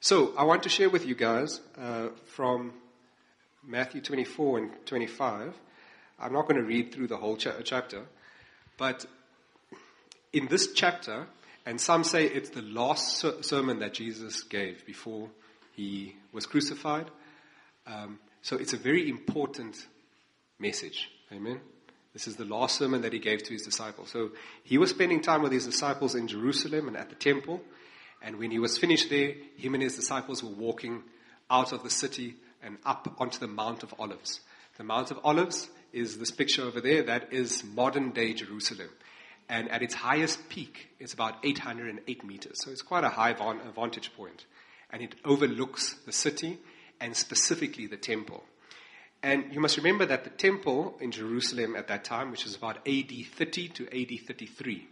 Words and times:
So 0.00 0.32
I 0.36 0.44
want 0.44 0.62
to 0.62 0.68
share 0.68 0.88
with 0.88 1.06
you 1.06 1.16
guys 1.16 1.60
uh, 1.76 2.10
from 2.26 2.72
Matthew 3.66 4.00
24 4.00 4.58
and 4.58 4.70
25. 4.86 5.52
I'm 6.20 6.32
not 6.32 6.42
going 6.42 6.60
to 6.60 6.62
read 6.62 6.94
through 6.94 7.08
the 7.08 7.16
whole 7.16 7.36
cha- 7.36 7.60
chapter, 7.64 8.04
but 8.76 9.04
in 10.32 10.46
this 10.46 10.72
chapter, 10.72 11.26
and 11.66 11.80
some 11.80 12.04
say 12.04 12.26
it's 12.26 12.50
the 12.50 12.62
last 12.62 13.18
ser- 13.18 13.42
sermon 13.42 13.80
that 13.80 13.92
Jesus 13.92 14.44
gave 14.44 14.86
before 14.86 15.30
he 15.74 16.14
was 16.32 16.46
crucified. 16.46 17.10
Um, 17.84 18.20
so 18.42 18.56
it's 18.56 18.74
a 18.74 18.78
very 18.78 19.10
important 19.10 19.84
message. 20.60 21.10
Amen. 21.32 21.60
This 22.12 22.28
is 22.28 22.36
the 22.36 22.44
last 22.44 22.78
sermon 22.78 23.02
that 23.02 23.12
he 23.12 23.18
gave 23.18 23.42
to 23.42 23.52
his 23.52 23.62
disciples. 23.62 24.10
So 24.12 24.30
he 24.62 24.78
was 24.78 24.90
spending 24.90 25.22
time 25.22 25.42
with 25.42 25.50
his 25.50 25.66
disciples 25.66 26.14
in 26.14 26.28
Jerusalem 26.28 26.86
and 26.86 26.96
at 26.96 27.08
the 27.08 27.16
temple. 27.16 27.60
And 28.22 28.38
when 28.38 28.50
he 28.50 28.58
was 28.58 28.78
finished 28.78 29.10
there, 29.10 29.34
him 29.56 29.74
and 29.74 29.82
his 29.82 29.96
disciples 29.96 30.42
were 30.42 30.50
walking 30.50 31.02
out 31.50 31.72
of 31.72 31.82
the 31.82 31.90
city 31.90 32.34
and 32.62 32.78
up 32.84 33.14
onto 33.18 33.38
the 33.38 33.46
Mount 33.46 33.82
of 33.82 33.94
Olives. 33.98 34.40
The 34.76 34.84
Mount 34.84 35.10
of 35.10 35.20
Olives 35.24 35.70
is 35.92 36.18
this 36.18 36.30
picture 36.30 36.62
over 36.62 36.80
there. 36.80 37.02
That 37.02 37.32
is 37.32 37.64
modern 37.64 38.10
day 38.10 38.34
Jerusalem. 38.34 38.90
And 39.48 39.70
at 39.70 39.82
its 39.82 39.94
highest 39.94 40.48
peak, 40.48 40.88
it's 40.98 41.14
about 41.14 41.36
808 41.42 42.24
meters. 42.24 42.62
So 42.62 42.70
it's 42.70 42.82
quite 42.82 43.04
a 43.04 43.08
high 43.08 43.32
vantage 43.32 44.14
point. 44.14 44.44
And 44.90 45.02
it 45.02 45.14
overlooks 45.24 45.94
the 46.04 46.12
city 46.12 46.58
and 47.00 47.16
specifically 47.16 47.86
the 47.86 47.96
temple. 47.96 48.44
And 49.22 49.52
you 49.52 49.60
must 49.60 49.76
remember 49.76 50.06
that 50.06 50.24
the 50.24 50.30
temple 50.30 50.96
in 51.00 51.10
Jerusalem 51.10 51.76
at 51.76 51.88
that 51.88 52.04
time, 52.04 52.30
which 52.30 52.44
was 52.44 52.54
about 52.54 52.86
AD 52.86 53.12
30 53.34 53.68
to 53.68 53.86
AD 53.86 54.20
33, 54.26 54.86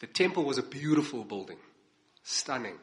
the 0.00 0.06
temple 0.06 0.44
was 0.44 0.58
a 0.58 0.62
beautiful 0.62 1.24
building, 1.24 1.56
stunning. 2.26 2.76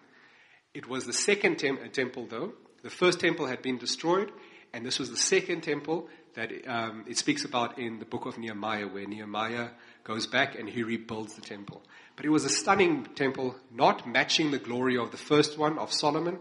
It 0.73 0.87
was 0.87 1.05
the 1.05 1.13
second 1.13 1.59
tem- 1.59 1.79
uh, 1.83 1.87
temple, 1.89 2.27
though. 2.27 2.53
The 2.81 2.89
first 2.89 3.19
temple 3.19 3.45
had 3.45 3.61
been 3.61 3.77
destroyed, 3.77 4.31
and 4.73 4.85
this 4.85 4.99
was 4.99 5.09
the 5.09 5.17
second 5.17 5.61
temple 5.61 6.07
that 6.35 6.51
um, 6.67 7.05
it 7.07 7.17
speaks 7.17 7.45
about 7.45 7.77
in 7.77 7.99
the 7.99 8.05
book 8.05 8.25
of 8.25 8.37
Nehemiah, 8.37 8.87
where 8.87 9.05
Nehemiah 9.05 9.69
goes 10.03 10.25
back 10.25 10.57
and 10.57 10.67
he 10.67 10.81
rebuilds 10.81 11.35
the 11.35 11.41
temple. 11.41 11.83
But 12.15 12.25
it 12.25 12.29
was 12.29 12.45
a 12.45 12.49
stunning 12.49 13.05
temple, 13.15 13.55
not 13.71 14.07
matching 14.07 14.51
the 14.51 14.57
glory 14.57 14.97
of 14.97 15.11
the 15.11 15.17
first 15.17 15.57
one 15.57 15.77
of 15.77 15.93
Solomon, 15.93 16.39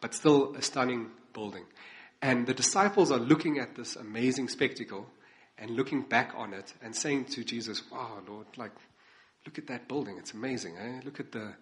but 0.00 0.14
still 0.14 0.54
a 0.54 0.62
stunning 0.62 1.10
building. 1.34 1.64
And 2.22 2.46
the 2.46 2.54
disciples 2.54 3.10
are 3.10 3.18
looking 3.18 3.58
at 3.58 3.74
this 3.74 3.96
amazing 3.96 4.48
spectacle 4.48 5.06
and 5.58 5.70
looking 5.70 6.02
back 6.02 6.32
on 6.36 6.54
it 6.54 6.72
and 6.82 6.94
saying 6.96 7.26
to 7.26 7.44
Jesus, 7.44 7.82
Wow, 7.90 8.22
Lord, 8.26 8.46
like, 8.56 8.72
look 9.44 9.58
at 9.58 9.66
that 9.66 9.88
building. 9.88 10.16
It's 10.18 10.32
amazing. 10.32 10.76
Eh? 10.78 11.00
Look 11.04 11.20
at 11.20 11.32
the 11.32 11.54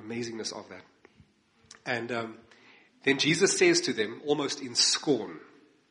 amazingness 0.00 0.52
of 0.52 0.68
that. 0.68 0.82
And 1.86 2.10
um, 2.12 2.34
then 3.04 3.18
Jesus 3.18 3.56
says 3.56 3.80
to 3.82 3.92
them, 3.92 4.20
almost 4.26 4.60
in 4.60 4.74
scorn, 4.74 5.38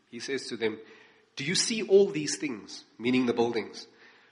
He 0.09 0.19
says 0.19 0.47
to 0.47 0.57
them, 0.57 0.77
Do 1.35 1.43
you 1.43 1.55
see 1.55 1.83
all 1.83 2.09
these 2.09 2.37
things, 2.37 2.83
meaning 2.97 3.25
the 3.25 3.33
buildings? 3.33 3.87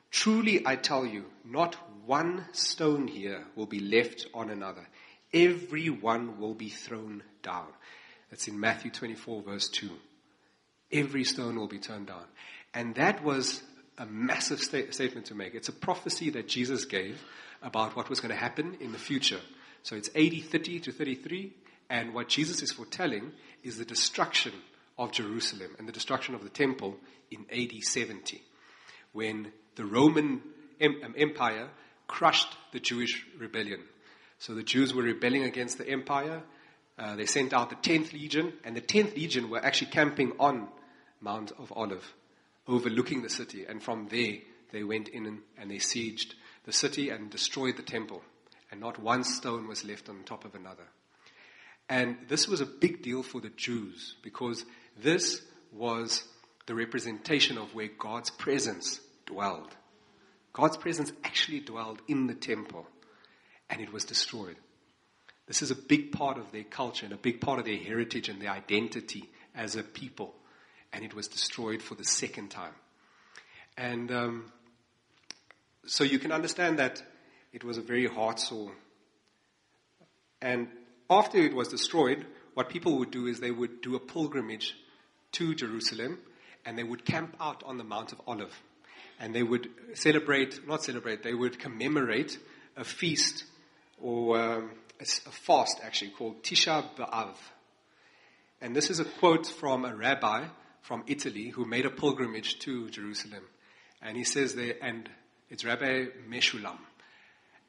Truly 0.09 0.65
I 0.65 0.75
tell 0.75 1.05
you, 1.05 1.25
not 1.45 1.75
one 2.05 2.45
stone 2.51 3.07
here 3.07 3.45
will 3.55 3.65
be 3.65 3.79
left 3.79 4.27
on 4.33 4.49
another. 4.49 4.87
Every 5.33 5.89
one 5.89 6.39
will 6.39 6.53
be 6.53 6.69
thrown 6.69 7.23
down. 7.41 7.67
That's 8.29 8.47
in 8.47 8.59
Matthew 8.59 8.91
24, 8.91 9.43
verse 9.43 9.69
2. 9.69 9.89
Every 10.91 11.23
stone 11.23 11.57
will 11.57 11.67
be 11.67 11.79
turned 11.79 12.07
down. 12.07 12.25
And 12.73 12.95
that 12.95 13.23
was 13.23 13.61
a 13.97 14.05
massive 14.05 14.59
sta- 14.59 14.91
statement 14.91 15.27
to 15.27 15.35
make. 15.35 15.53
It's 15.53 15.69
a 15.69 15.73
prophecy 15.73 16.29
that 16.31 16.47
Jesus 16.47 16.85
gave 16.85 17.21
about 17.61 17.95
what 17.95 18.09
was 18.09 18.19
going 18.19 18.33
to 18.33 18.39
happen 18.39 18.77
in 18.79 18.91
the 18.91 18.97
future. 18.97 19.39
So 19.83 19.95
it's 19.95 20.09
AD 20.09 20.43
30 20.43 20.79
to 20.81 20.91
33, 20.91 21.53
and 21.89 22.13
what 22.13 22.29
Jesus 22.29 22.61
is 22.61 22.71
foretelling 22.71 23.31
is 23.63 23.77
the 23.77 23.85
destruction 23.85 24.53
of 24.97 25.11
Jerusalem 25.11 25.75
and 25.79 25.87
the 25.87 25.91
destruction 25.91 26.35
of 26.35 26.43
the 26.43 26.49
temple 26.49 26.97
in 27.31 27.45
AD 27.51 27.83
70, 27.83 28.41
when 29.13 29.51
the 29.75 29.85
Roman 29.85 30.41
um, 30.81 31.15
Empire 31.17 31.69
crushed 32.07 32.55
the 32.71 32.79
Jewish 32.79 33.25
rebellion. 33.37 33.81
So 34.37 34.53
the 34.53 34.63
Jews 34.63 34.93
were 34.93 35.03
rebelling 35.03 35.43
against 35.43 35.77
the 35.77 35.87
empire. 35.87 36.41
Uh, 36.97 37.15
they 37.15 37.25
sent 37.25 37.53
out 37.53 37.69
the 37.69 37.75
10th 37.75 38.13
Legion, 38.13 38.53
and 38.63 38.75
the 38.75 38.81
10th 38.81 39.15
Legion 39.15 39.49
were 39.49 39.63
actually 39.63 39.91
camping 39.91 40.33
on 40.39 40.67
Mount 41.21 41.51
of 41.57 41.71
Olive, 41.75 42.13
overlooking 42.67 43.21
the 43.21 43.29
city. 43.29 43.65
And 43.67 43.81
from 43.81 44.07
there, 44.09 44.37
they 44.71 44.83
went 44.83 45.07
in 45.09 45.25
and, 45.25 45.39
and 45.57 45.69
they 45.69 45.77
sieged 45.77 46.33
the 46.65 46.73
city 46.73 47.09
and 47.09 47.29
destroyed 47.29 47.77
the 47.77 47.83
temple. 47.83 48.21
And 48.71 48.79
not 48.79 48.99
one 48.99 49.23
stone 49.23 49.67
was 49.67 49.83
left 49.83 50.09
on 50.09 50.23
top 50.23 50.45
of 50.45 50.55
another. 50.55 50.87
And 51.89 52.17
this 52.29 52.47
was 52.47 52.61
a 52.61 52.65
big 52.65 53.01
deal 53.01 53.21
for 53.21 53.41
the 53.41 53.49
Jews 53.49 54.15
because 54.23 54.65
this 55.01 55.41
was 55.73 56.23
the 56.65 56.75
representation 56.75 57.57
of 57.57 57.75
where 57.75 57.89
God's 57.99 58.29
presence 58.29 59.01
dwelled. 59.25 59.75
God's 60.53 60.77
presence 60.77 61.11
actually 61.23 61.59
dwelled 61.59 62.01
in 62.07 62.27
the 62.27 62.33
temple 62.33 62.87
and 63.69 63.81
it 63.81 63.91
was 63.91 64.05
destroyed. 64.05 64.55
This 65.47 65.61
is 65.61 65.71
a 65.71 65.75
big 65.75 66.11
part 66.11 66.37
of 66.37 66.51
their 66.51 66.63
culture 66.63 67.05
and 67.05 67.13
a 67.13 67.17
big 67.17 67.41
part 67.41 67.59
of 67.59 67.65
their 67.65 67.77
heritage 67.77 68.29
and 68.29 68.41
their 68.41 68.51
identity 68.51 69.29
as 69.55 69.75
a 69.75 69.83
people. 69.83 70.33
And 70.93 71.03
it 71.03 71.13
was 71.13 71.27
destroyed 71.27 71.81
for 71.81 71.95
the 71.95 72.03
second 72.03 72.51
time. 72.51 72.73
And 73.77 74.11
um, 74.11 74.51
so 75.85 76.03
you 76.03 76.19
can 76.19 76.31
understand 76.31 76.79
that 76.79 77.01
it 77.53 77.63
was 77.63 77.77
a 77.77 77.81
very 77.81 78.07
heart 78.07 78.39
sore. 78.39 78.73
And 80.41 80.67
after 81.09 81.37
it 81.37 81.53
was 81.53 81.67
destroyed, 81.67 82.25
what 82.53 82.69
people 82.69 82.97
would 82.99 83.11
do 83.11 83.27
is 83.27 83.39
they 83.39 83.51
would 83.51 83.81
do 83.81 83.95
a 83.95 83.99
pilgrimage 83.99 84.75
to 85.33 85.55
Jerusalem 85.55 86.19
and 86.65 86.77
they 86.77 86.83
would 86.83 87.05
camp 87.05 87.35
out 87.39 87.63
on 87.65 87.77
the 87.77 87.83
Mount 87.83 88.11
of 88.11 88.21
Olive. 88.27 88.53
And 89.19 89.35
they 89.35 89.43
would 89.43 89.69
celebrate, 89.93 90.67
not 90.67 90.83
celebrate, 90.83 91.23
they 91.23 91.33
would 91.33 91.59
commemorate 91.59 92.39
a 92.75 92.83
feast 92.83 93.43
or 93.99 94.39
um, 94.39 94.71
a 94.99 95.05
fast 95.05 95.79
actually 95.83 96.11
called 96.11 96.43
Tisha 96.43 96.83
B'Av. 96.95 97.35
And 98.61 98.75
this 98.75 98.89
is 98.89 98.99
a 98.99 99.05
quote 99.05 99.47
from 99.47 99.85
a 99.85 99.95
rabbi 99.95 100.45
from 100.81 101.03
Italy 101.07 101.49
who 101.49 101.65
made 101.65 101.85
a 101.85 101.89
pilgrimage 101.89 102.59
to 102.59 102.89
Jerusalem. 102.89 103.43
And 104.01 104.17
he 104.17 104.23
says 104.23 104.55
there, 104.55 104.75
and 104.81 105.09
it's 105.49 105.65
Rabbi 105.65 106.05
Meshulam. 106.29 106.77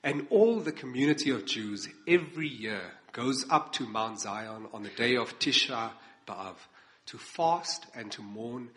And 0.05 0.27
all 0.31 0.59
the 0.59 0.73
community 0.73 1.31
of 1.31 1.47
Jews 1.47 1.89
every 2.09 2.49
year 2.49 2.83
goes 3.13 3.47
up 3.51 3.73
to 3.75 3.87
Mount 3.87 4.21
Zion 4.21 4.67
on 4.73 4.83
the 4.83 4.89
day 4.89 5.17
of 5.17 5.39
Tisha 5.39 5.91
B'Av 6.27 6.57
to 7.07 7.19
fast 7.19 7.87
and 7.95 8.11
to 8.13 8.23
mourn. 8.23 8.71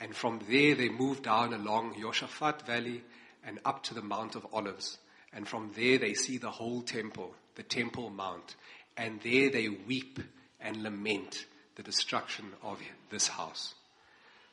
And 0.00 0.14
from 0.14 0.40
there 0.48 0.74
they 0.74 0.90
move 0.90 1.22
down 1.22 1.54
along 1.54 1.94
Yoshafat 1.94 2.66
Valley 2.66 3.02
and 3.44 3.58
up 3.64 3.84
to 3.84 3.94
the 3.94 4.02
Mount 4.02 4.34
of 4.34 4.46
Olives. 4.52 4.98
And 5.32 5.48
from 5.48 5.70
there 5.74 5.96
they 5.98 6.12
see 6.12 6.36
the 6.36 6.50
whole 6.50 6.82
temple, 6.82 7.34
the 7.54 7.62
Temple 7.62 8.10
Mount. 8.10 8.56
And 8.96 9.20
there 9.22 9.50
they 9.50 9.68
weep 9.68 10.20
and 10.60 10.82
lament 10.82 11.46
the 11.76 11.82
destruction 11.82 12.52
of 12.62 12.80
this 13.10 13.28
house. 13.28 13.74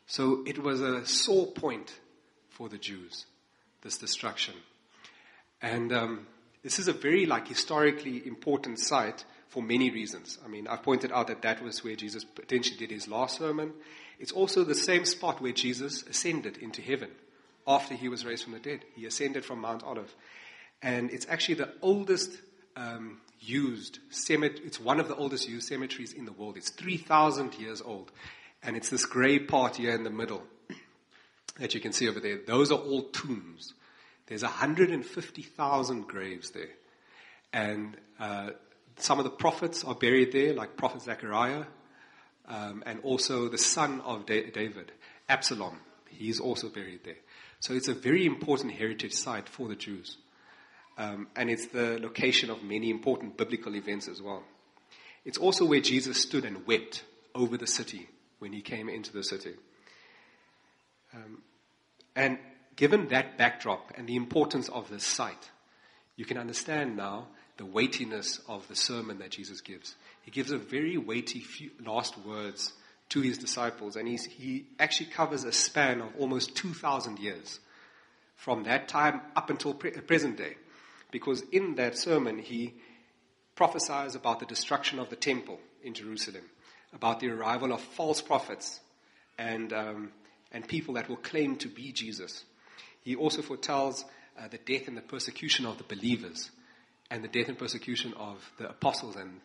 So 0.07 0.43
it 0.45 0.61
was 0.61 0.79
a 0.79 1.05
sore 1.05 1.47
point 1.47 1.99
for 2.49 2.69
the 2.69 2.77
Jews, 2.77 3.25
this 3.81 3.97
destruction. 3.97 4.53
And 5.63 5.93
um, 5.93 6.27
this 6.61 6.77
is 6.77 6.89
a 6.89 6.93
very 6.93 7.25
like 7.25 7.47
historically 7.47 8.27
important 8.27 8.79
site 8.79 9.23
for 9.47 9.63
many 9.63 9.89
reasons. 9.89 10.37
I 10.43 10.49
mean, 10.49 10.67
I've 10.67 10.83
pointed 10.83 11.11
out 11.11 11.27
that 11.27 11.41
that 11.43 11.63
was 11.63 11.83
where 11.83 11.95
Jesus 11.95 12.25
potentially 12.25 12.77
did 12.77 12.91
his 12.91 13.07
last 13.07 13.37
sermon. 13.37 13.71
It's 14.19 14.33
also 14.33 14.63
the 14.63 14.75
same 14.75 15.05
spot 15.05 15.41
where 15.41 15.53
Jesus 15.53 16.03
ascended 16.03 16.57
into 16.57 16.81
heaven 16.81 17.09
after 17.65 17.95
he 17.95 18.09
was 18.09 18.25
raised 18.25 18.43
from 18.43 18.53
the 18.53 18.59
dead. 18.59 18.81
He 18.93 19.05
ascended 19.05 19.45
from 19.45 19.59
Mount 19.59 19.83
Olive. 19.83 20.13
And 20.81 21.09
it's 21.11 21.27
actually 21.29 21.55
the 21.55 21.73
oldest 21.81 22.31
um, 22.75 23.21
used 23.39 23.99
cemetery. 24.09 24.65
It's 24.65 24.81
one 24.81 24.99
of 24.99 25.07
the 25.07 25.15
oldest 25.15 25.47
used 25.47 25.69
cemeteries 25.69 26.11
in 26.11 26.25
the 26.25 26.33
world. 26.33 26.57
It's 26.57 26.71
3,000 26.71 27.55
years 27.55 27.81
old. 27.81 28.11
And 28.61 28.75
it's 28.75 28.89
this 28.89 29.05
gray 29.05 29.39
part 29.39 29.77
here 29.77 29.95
in 29.95 30.03
the 30.03 30.09
middle 30.09 30.43
that 31.59 31.73
you 31.73 31.79
can 31.79 31.93
see 31.93 32.09
over 32.09 32.19
there. 32.19 32.39
Those 32.45 32.69
are 32.69 32.79
all 32.79 33.03
tombs. 33.03 33.73
There's 34.33 34.41
150,000 34.41 36.07
graves 36.07 36.49
there. 36.49 36.69
And 37.53 37.95
uh, 38.19 38.49
some 38.97 39.19
of 39.19 39.25
the 39.25 39.29
prophets 39.29 39.83
are 39.83 39.93
buried 39.93 40.31
there, 40.31 40.55
like 40.55 40.75
Prophet 40.75 41.03
Zechariah, 41.03 41.65
um, 42.47 42.81
and 42.87 42.99
also 43.03 43.47
the 43.47 43.59
son 43.59 44.01
of 44.01 44.25
da- 44.25 44.49
David, 44.49 44.91
Absalom. 45.29 45.77
He's 46.09 46.39
also 46.39 46.69
buried 46.69 47.01
there. 47.03 47.19
So 47.59 47.75
it's 47.75 47.89
a 47.89 47.93
very 47.93 48.25
important 48.25 48.73
heritage 48.73 49.13
site 49.13 49.47
for 49.47 49.67
the 49.67 49.75
Jews. 49.75 50.17
Um, 50.97 51.27
and 51.35 51.51
it's 51.51 51.67
the 51.67 51.99
location 52.01 52.49
of 52.49 52.63
many 52.63 52.89
important 52.89 53.37
biblical 53.37 53.75
events 53.75 54.07
as 54.07 54.19
well. 54.19 54.41
It's 55.25 55.37
also 55.37 55.63
where 55.63 55.79
Jesus 55.79 56.19
stood 56.19 56.43
and 56.43 56.65
wept 56.65 57.03
over 57.35 57.55
the 57.55 57.67
city 57.67 58.09
when 58.39 58.51
he 58.51 58.61
came 58.61 58.89
into 58.89 59.13
the 59.13 59.23
city. 59.23 59.53
Um, 61.13 61.43
and 62.15 62.39
given 62.75 63.09
that 63.09 63.37
backdrop 63.37 63.91
and 63.95 64.07
the 64.07 64.15
importance 64.15 64.69
of 64.69 64.89
this 64.89 65.03
site, 65.03 65.51
you 66.15 66.25
can 66.25 66.37
understand 66.37 66.95
now 66.95 67.27
the 67.57 67.65
weightiness 67.65 68.39
of 68.47 68.67
the 68.67 68.75
sermon 68.75 69.19
that 69.19 69.31
Jesus 69.31 69.61
gives. 69.61 69.95
He 70.23 70.31
gives 70.31 70.51
a 70.51 70.57
very 70.57 70.97
weighty 70.97 71.39
few 71.39 71.71
last 71.85 72.17
words 72.17 72.73
to 73.09 73.21
his 73.21 73.37
disciples, 73.37 73.95
and 73.95 74.07
he 74.07 74.65
actually 74.79 75.07
covers 75.07 75.43
a 75.43 75.51
span 75.51 76.01
of 76.01 76.15
almost 76.17 76.55
2,000 76.55 77.19
years 77.19 77.59
from 78.35 78.63
that 78.63 78.87
time 78.87 79.21
up 79.35 79.49
until 79.49 79.73
pre- 79.73 79.91
present 79.91 80.37
day. 80.37 80.55
Because 81.11 81.41
in 81.51 81.75
that 81.75 81.97
sermon, 81.97 82.39
he 82.39 82.73
prophesies 83.55 84.15
about 84.15 84.39
the 84.39 84.47
destruction 84.47 84.97
of 84.97 85.09
the 85.09 85.15
temple 85.15 85.59
in 85.83 85.93
Jerusalem, 85.93 86.43
about 86.91 87.19
the 87.19 87.29
arrival 87.29 87.71
of 87.71 87.81
false 87.81 88.21
prophets 88.21 88.79
and, 89.37 89.71
um, 89.73 90.11
and 90.51 90.67
people 90.67 90.95
that 90.95 91.07
will 91.07 91.17
claim 91.17 91.55
to 91.57 91.67
be 91.67 91.91
Jesus. 91.91 92.43
He 93.03 93.15
also 93.15 93.41
foretells 93.41 94.05
uh, 94.39 94.47
the 94.47 94.57
death 94.57 94.87
and 94.87 94.97
the 94.97 95.01
persecution 95.01 95.65
of 95.65 95.77
the 95.77 95.83
believers 95.83 96.49
and 97.11 97.23
the 97.23 97.27
death 97.27 97.49
and 97.49 97.57
persecution 97.57 98.13
of 98.15 98.51
the 98.57 98.69
apostles 98.69 99.15
and, 99.15 99.41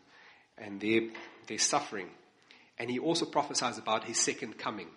and 0.56 0.80
their, 0.80 1.02
their 1.46 1.58
suffering. 1.58 2.08
And 2.78 2.90
he 2.90 2.98
also 2.98 3.26
prophesies 3.26 3.78
about 3.78 4.04
his 4.04 4.18
second 4.18 4.58
coming. 4.58 4.88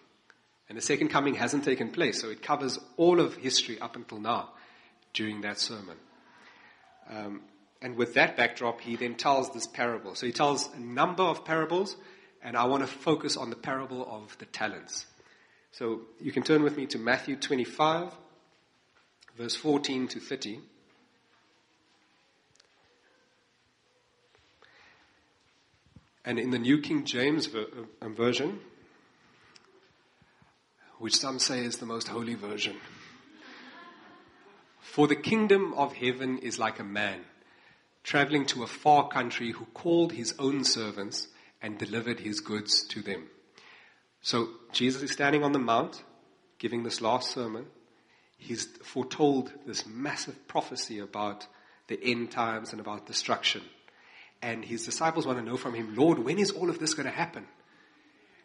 And 0.69 0.77
the 0.77 0.81
second 0.81 1.09
coming 1.09 1.35
hasn't 1.35 1.65
taken 1.65 1.89
place, 1.89 2.21
so 2.21 2.29
it 2.29 2.41
covers 2.41 2.79
all 2.95 3.19
of 3.19 3.35
history 3.35 3.79
up 3.81 3.95
until 3.95 4.19
now 4.19 4.51
during 5.13 5.41
that 5.41 5.59
sermon. 5.59 5.97
Um, 7.09 7.41
and 7.81 7.97
with 7.97 8.13
that 8.13 8.37
backdrop, 8.37 8.79
he 8.79 8.95
then 8.95 9.15
tells 9.15 9.51
this 9.51 9.67
parable. 9.67 10.15
So 10.15 10.27
he 10.27 10.31
tells 10.31 10.69
a 10.75 10.79
number 10.79 11.23
of 11.23 11.43
parables, 11.43 11.97
and 12.41 12.55
I 12.55 12.65
want 12.65 12.83
to 12.83 12.87
focus 12.87 13.35
on 13.35 13.49
the 13.49 13.55
parable 13.55 14.07
of 14.09 14.37
the 14.37 14.45
talents. 14.45 15.07
So 15.71 16.01
you 16.19 16.31
can 16.31 16.43
turn 16.43 16.63
with 16.63 16.77
me 16.77 16.85
to 16.87 16.99
Matthew 16.99 17.35
25, 17.35 18.13
verse 19.41 19.55
14 19.55 20.07
to 20.07 20.19
30. 20.19 20.59
And 26.23 26.37
in 26.37 26.51
the 26.51 26.59
New 26.59 26.79
King 26.79 27.05
James 27.05 27.49
uh, 27.55 28.07
Version, 28.09 28.59
which 30.99 31.15
some 31.15 31.39
say 31.39 31.65
is 31.65 31.77
the 31.77 31.87
most 31.87 32.09
holy 32.09 32.35
version, 32.35 32.75
for 34.79 35.07
the 35.07 35.15
kingdom 35.15 35.73
of 35.73 35.93
heaven 35.93 36.37
is 36.37 36.59
like 36.59 36.77
a 36.77 36.83
man 36.83 37.21
traveling 38.03 38.45
to 38.45 38.61
a 38.61 38.67
far 38.67 39.07
country 39.07 39.53
who 39.53 39.65
called 39.73 40.11
his 40.11 40.35
own 40.37 40.63
servants 40.63 41.29
and 41.63 41.79
delivered 41.79 42.19
his 42.19 42.41
goods 42.41 42.83
to 42.89 43.01
them. 43.01 43.23
So 44.21 44.49
Jesus 44.71 45.01
is 45.01 45.11
standing 45.11 45.43
on 45.43 45.51
the 45.51 45.57
mount 45.57 46.03
giving 46.59 46.83
this 46.83 47.01
last 47.01 47.31
sermon. 47.31 47.65
He's 48.41 48.65
foretold 48.83 49.51
this 49.67 49.85
massive 49.85 50.47
prophecy 50.47 50.97
about 50.97 51.45
the 51.87 51.99
end 52.03 52.31
times 52.31 52.71
and 52.71 52.81
about 52.81 53.05
destruction. 53.05 53.61
And 54.41 54.65
his 54.65 54.83
disciples 54.83 55.27
want 55.27 55.37
to 55.37 55.45
know 55.45 55.57
from 55.57 55.75
him, 55.75 55.95
Lord, 55.95 56.17
when 56.17 56.39
is 56.39 56.49
all 56.49 56.71
of 56.71 56.79
this 56.79 56.95
going 56.95 57.05
to 57.05 57.11
happen? 57.11 57.45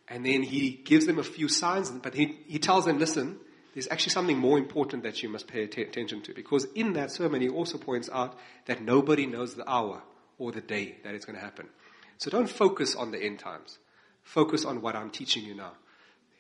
And 0.07 0.25
then 0.25 0.43
he 0.43 0.71
gives 0.71 1.07
them 1.07 1.19
a 1.19 1.25
few 1.25 1.49
signs, 1.49 1.91
but 1.91 2.13
he, 2.13 2.39
he 2.47 2.59
tells 2.59 2.85
them, 2.85 2.99
listen, 2.99 3.39
there's 3.73 3.89
actually 3.91 4.13
something 4.13 4.37
more 4.37 4.59
important 4.59 5.03
that 5.05 5.23
you 5.23 5.31
must 5.31 5.49
pay 5.49 5.63
attention 5.63 6.21
to. 6.23 6.35
Because 6.35 6.67
in 6.75 6.93
that 6.93 7.11
sermon, 7.11 7.41
he 7.41 7.49
also 7.49 7.79
points 7.79 8.11
out 8.13 8.39
that 8.67 8.83
nobody 8.83 9.25
knows 9.25 9.55
the 9.55 9.69
hour 9.69 10.03
or 10.39 10.53
the 10.53 10.61
day 10.61 10.97
that 11.05 11.15
it's 11.15 11.25
going 11.25 11.39
to 11.39 11.45
happen. 11.45 11.69
So 12.19 12.31
don't 12.31 12.51
focus 12.51 12.95
on 12.95 13.13
the 13.13 13.23
end 13.23 13.39
times. 13.39 13.79
Focus 14.23 14.67
on 14.67 14.83
what 14.83 14.95
I'm 14.95 15.11
teaching 15.11 15.45
you 15.45 15.55
now. 15.55 15.73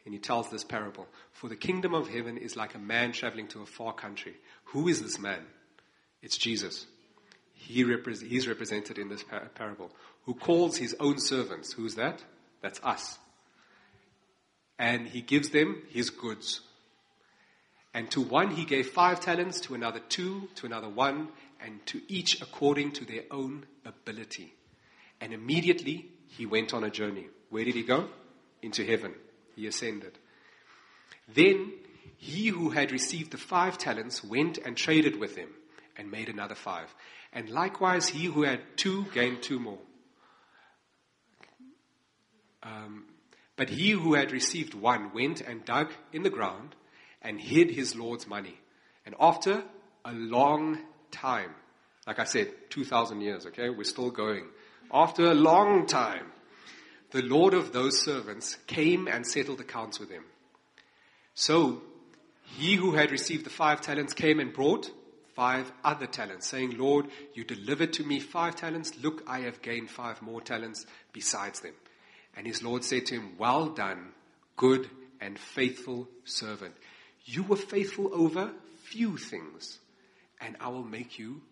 And 0.06 0.14
he 0.14 0.20
tells 0.20 0.48
this 0.48 0.64
parable. 0.64 1.08
For 1.32 1.48
the 1.48 1.56
kingdom 1.56 1.92
of 1.92 2.08
heaven 2.08 2.38
is 2.38 2.56
like 2.56 2.76
a 2.76 2.78
man 2.78 3.10
traveling 3.10 3.48
to 3.48 3.62
a 3.62 3.66
far 3.66 3.92
country. 3.92 4.36
Who 4.66 4.86
is 4.86 5.02
this 5.02 5.18
man? 5.18 5.44
It's 6.22 6.38
Jesus. 6.38 6.86
He 7.52 7.82
repre- 7.84 8.22
he's 8.22 8.46
represented 8.46 8.98
in 8.98 9.08
this 9.08 9.24
par- 9.24 9.50
parable. 9.56 9.90
Who 10.24 10.34
calls 10.34 10.76
his 10.76 10.94
own 11.00 11.18
servants. 11.18 11.72
Who's 11.72 11.96
that? 11.96 12.22
That's 12.62 12.80
us. 12.84 13.18
And 14.78 15.08
he 15.08 15.22
gives 15.22 15.50
them 15.50 15.82
his 15.90 16.10
goods. 16.10 16.60
And 17.92 18.08
to 18.12 18.20
one 18.20 18.52
he 18.52 18.64
gave 18.64 18.90
five 18.90 19.20
talents, 19.20 19.60
to 19.62 19.74
another 19.74 20.00
two, 20.08 20.48
to 20.56 20.66
another 20.66 20.88
one, 20.88 21.28
and 21.60 21.84
to 21.86 22.00
each 22.06 22.40
according 22.40 22.92
to 22.92 23.04
their 23.04 23.24
own 23.32 23.66
ability. 23.84 24.54
And 25.20 25.32
immediately 25.32 26.10
he 26.28 26.46
went 26.46 26.72
on 26.72 26.84
a 26.84 26.90
journey. 26.90 27.26
Where 27.50 27.64
did 27.64 27.74
he 27.74 27.82
go? 27.82 28.08
Into 28.62 28.84
heaven. 28.84 29.14
He 29.56 29.66
ascended. 29.66 30.18
Then 31.34 31.72
he 32.18 32.48
who 32.48 32.70
had 32.70 32.92
received 32.92 33.32
the 33.32 33.38
five 33.38 33.78
talents 33.78 34.22
went 34.22 34.58
and 34.58 34.76
traded 34.76 35.18
with 35.18 35.34
them 35.34 35.48
and 35.96 36.10
made 36.10 36.28
another 36.28 36.54
five. 36.54 36.94
And 37.32 37.50
likewise 37.50 38.08
he 38.08 38.26
who 38.26 38.44
had 38.44 38.60
two 38.76 39.06
gained 39.12 39.42
two 39.42 39.58
more. 39.58 39.78
Um, 42.62 43.06
but 43.56 43.70
he 43.70 43.90
who 43.90 44.14
had 44.14 44.32
received 44.32 44.74
one 44.74 45.12
went 45.14 45.40
and 45.40 45.64
dug 45.64 45.92
in 46.12 46.22
the 46.22 46.30
ground 46.30 46.74
and 47.22 47.40
hid 47.40 47.70
his 47.70 47.96
Lord's 47.96 48.26
money. 48.26 48.58
And 49.04 49.14
after 49.18 49.62
a 50.04 50.12
long 50.12 50.78
time, 51.10 51.54
like 52.06 52.18
I 52.18 52.24
said, 52.24 52.52
2,000 52.70 53.20
years, 53.20 53.46
okay, 53.46 53.70
we're 53.70 53.84
still 53.84 54.10
going. 54.10 54.46
After 54.92 55.24
a 55.30 55.34
long 55.34 55.86
time, 55.86 56.26
the 57.10 57.22
Lord 57.22 57.54
of 57.54 57.72
those 57.72 58.02
servants 58.02 58.56
came 58.66 59.08
and 59.08 59.26
settled 59.26 59.60
accounts 59.60 59.98
with 59.98 60.10
him. 60.10 60.24
So 61.34 61.82
he 62.56 62.74
who 62.74 62.92
had 62.92 63.10
received 63.10 63.44
the 63.44 63.50
five 63.50 63.80
talents 63.80 64.12
came 64.12 64.40
and 64.40 64.52
brought 64.52 64.90
five 65.34 65.70
other 65.84 66.06
talents, 66.06 66.48
saying, 66.48 66.78
Lord, 66.78 67.06
you 67.34 67.44
delivered 67.44 67.92
to 67.94 68.04
me 68.04 68.20
five 68.20 68.56
talents. 68.56 68.92
Look, 69.02 69.22
I 69.26 69.40
have 69.40 69.60
gained 69.62 69.90
five 69.90 70.22
more 70.22 70.40
talents 70.40 70.86
besides 71.12 71.60
them. 71.60 71.74
And 72.36 72.46
his 72.46 72.62
Lord 72.62 72.84
said 72.84 73.06
to 73.06 73.16
him, 73.16 73.32
Well 73.38 73.68
done, 73.68 74.12
good 74.56 74.88
and 75.20 75.38
faithful 75.38 76.08
servant. 76.24 76.74
You 77.24 77.42
were 77.42 77.56
faithful 77.56 78.10
over 78.12 78.52
few 78.84 79.16
things, 79.16 79.78
and 80.40 80.56
I 80.60 80.68
will 80.68 80.84
make 80.84 81.18
you 81.18 81.42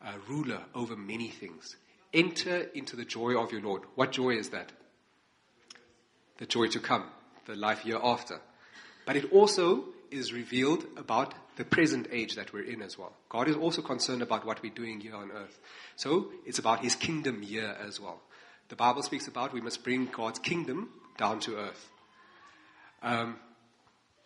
a 0.00 0.12
ruler 0.28 0.60
over 0.74 0.96
many 0.96 1.28
things. 1.28 1.76
Enter 2.12 2.68
into 2.74 2.96
the 2.96 3.04
joy 3.04 3.36
of 3.36 3.50
your 3.50 3.62
Lord. 3.62 3.82
What 3.94 4.12
joy 4.12 4.36
is 4.36 4.50
that? 4.50 4.70
The 6.38 6.46
joy 6.46 6.66
to 6.68 6.80
come, 6.80 7.04
the 7.46 7.56
life 7.56 7.84
year 7.84 7.98
hereafter. 7.98 8.40
But 9.06 9.16
it 9.16 9.32
also 9.32 9.84
is 10.10 10.32
revealed 10.32 10.84
about 10.96 11.34
the 11.56 11.64
present 11.64 12.08
age 12.10 12.34
that 12.36 12.52
we're 12.52 12.64
in 12.64 12.82
as 12.82 12.98
well. 12.98 13.12
God 13.28 13.48
is 13.48 13.56
also 13.56 13.82
concerned 13.82 14.22
about 14.22 14.44
what 14.44 14.62
we're 14.62 14.72
doing 14.72 15.00
here 15.00 15.14
on 15.14 15.30
earth. 15.32 15.58
So 15.96 16.30
it's 16.44 16.58
about 16.58 16.80
his 16.80 16.94
kingdom 16.94 17.42
here 17.42 17.74
as 17.86 18.00
well. 18.00 18.20
The 18.68 18.76
Bible 18.76 19.02
speaks 19.02 19.28
about 19.28 19.52
we 19.52 19.60
must 19.60 19.84
bring 19.84 20.06
God's 20.06 20.38
kingdom 20.38 20.90
down 21.16 21.40
to 21.40 21.56
earth. 21.56 21.88
Um, 23.02 23.36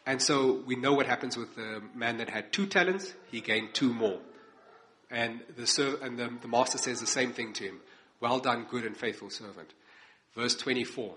and 0.06 0.20
so 0.20 0.62
we 0.66 0.76
know 0.76 0.92
what 0.94 1.06
happens 1.06 1.36
with 1.36 1.54
the 1.56 1.82
man 1.94 2.16
that 2.18 2.30
had 2.30 2.52
two 2.52 2.66
talents, 2.66 3.14
he 3.30 3.40
gained 3.40 3.74
two 3.74 3.92
more. 3.92 4.18
And 5.10 5.40
the, 5.56 5.66
serv- 5.66 6.02
and 6.02 6.18
the, 6.18 6.32
the 6.40 6.48
master 6.48 6.78
says 6.78 7.00
the 7.00 7.06
same 7.06 7.32
thing 7.32 7.52
to 7.54 7.64
him. 7.64 7.80
Well 8.20 8.38
done, 8.38 8.66
good 8.68 8.84
and 8.84 8.96
faithful 8.96 9.30
servant. 9.30 9.72
Verse 10.34 10.54
24. 10.56 11.14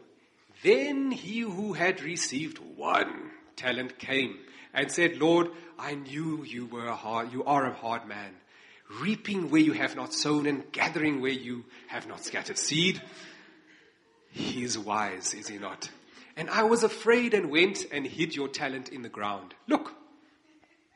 Then 0.64 1.12
he 1.12 1.42
who 1.42 1.74
had 1.74 2.02
received 2.02 2.58
one 2.58 3.32
talent 3.56 4.00
came 4.00 4.40
and 4.74 4.90
said, 4.90 5.18
Lord, 5.18 5.50
I 5.78 5.96
knew 5.96 6.44
you 6.44 6.66
were 6.66 6.88
a 6.88 6.96
hard, 6.96 7.34
you 7.34 7.44
are 7.44 7.66
a 7.66 7.74
hard 7.74 8.08
man, 8.08 8.32
reaping 9.02 9.52
where 9.52 9.62
you 9.62 9.74
have 9.74 9.96
not 9.96 10.14
sown 10.14 10.46
and 10.48 10.72
gathering 10.72 11.22
where 11.22 11.32
you 11.32 11.66
have 11.88 12.08
not 12.08 12.24
scattered 12.24 12.58
seed. 12.58 13.02
He 14.32 14.64
is 14.64 14.80
wise, 14.80 15.34
is 15.34 15.50
he 15.50 15.58
not? 15.58 15.90
And 16.36 16.50
I 16.50 16.64
was 16.64 16.84
afraid 16.84 17.34
and 17.34 17.52
went 17.52 17.86
and 17.92 18.08
hid 18.08 18.36
your 18.36 18.48
talent 18.48 18.90
in 18.90 19.04
the 19.04 19.10
ground. 19.10 19.54
Look, 19.68 19.94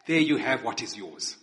there 0.08 0.20
you 0.22 0.38
have 0.38 0.64
what 0.64 0.82
is 0.82 0.98
yours. 0.98 1.36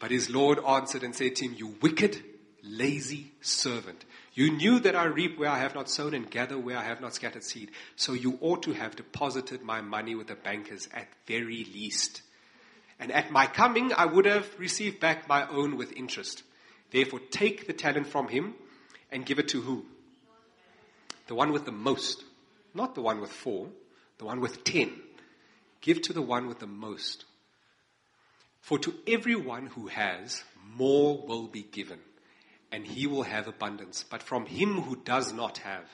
But 0.00 0.10
his 0.10 0.28
Lord 0.28 0.58
answered 0.66 1.04
and 1.04 1.14
said 1.14 1.36
to 1.36 1.44
him, 1.46 1.54
You 1.56 1.76
wicked, 1.80 2.22
lazy 2.62 3.32
servant. 3.40 4.04
You 4.32 4.52
knew 4.52 4.78
that 4.80 4.94
I 4.94 5.04
reap 5.04 5.38
where 5.38 5.48
I 5.48 5.58
have 5.58 5.74
not 5.74 5.90
sown 5.90 6.14
and 6.14 6.30
gather 6.30 6.58
where 6.58 6.78
I 6.78 6.84
have 6.84 7.00
not 7.00 7.14
scattered 7.14 7.42
seed. 7.42 7.70
So 7.96 8.12
you 8.12 8.38
ought 8.40 8.62
to 8.62 8.72
have 8.72 8.96
deposited 8.96 9.62
my 9.62 9.80
money 9.80 10.14
with 10.14 10.28
the 10.28 10.36
bankers 10.36 10.88
at 10.94 11.08
very 11.26 11.64
least. 11.64 12.22
And 13.00 13.10
at 13.10 13.32
my 13.32 13.46
coming, 13.46 13.92
I 13.92 14.06
would 14.06 14.26
have 14.26 14.48
received 14.58 15.00
back 15.00 15.28
my 15.28 15.48
own 15.48 15.76
with 15.76 15.92
interest. 15.92 16.42
Therefore, 16.90 17.20
take 17.30 17.66
the 17.66 17.72
talent 17.72 18.06
from 18.06 18.28
him 18.28 18.54
and 19.10 19.26
give 19.26 19.38
it 19.38 19.48
to 19.48 19.60
who? 19.60 19.84
The 21.26 21.34
one 21.34 21.52
with 21.52 21.64
the 21.64 21.72
most. 21.72 22.22
Not 22.74 22.94
the 22.94 23.02
one 23.02 23.20
with 23.20 23.32
four, 23.32 23.68
the 24.18 24.26
one 24.26 24.40
with 24.40 24.62
ten. 24.64 24.92
Give 25.80 26.00
to 26.02 26.12
the 26.12 26.22
one 26.22 26.46
with 26.46 26.60
the 26.60 26.66
most. 26.66 27.24
For 28.60 28.78
to 28.78 28.94
everyone 29.06 29.66
who 29.66 29.88
has, 29.88 30.44
more 30.76 31.26
will 31.26 31.48
be 31.48 31.62
given, 31.62 31.98
and 32.72 32.86
he 32.86 33.06
will 33.06 33.22
have 33.22 33.48
abundance. 33.48 34.04
But 34.08 34.22
from 34.22 34.46
him 34.46 34.80
who 34.82 34.96
does 34.96 35.32
not 35.32 35.58
have, 35.58 35.84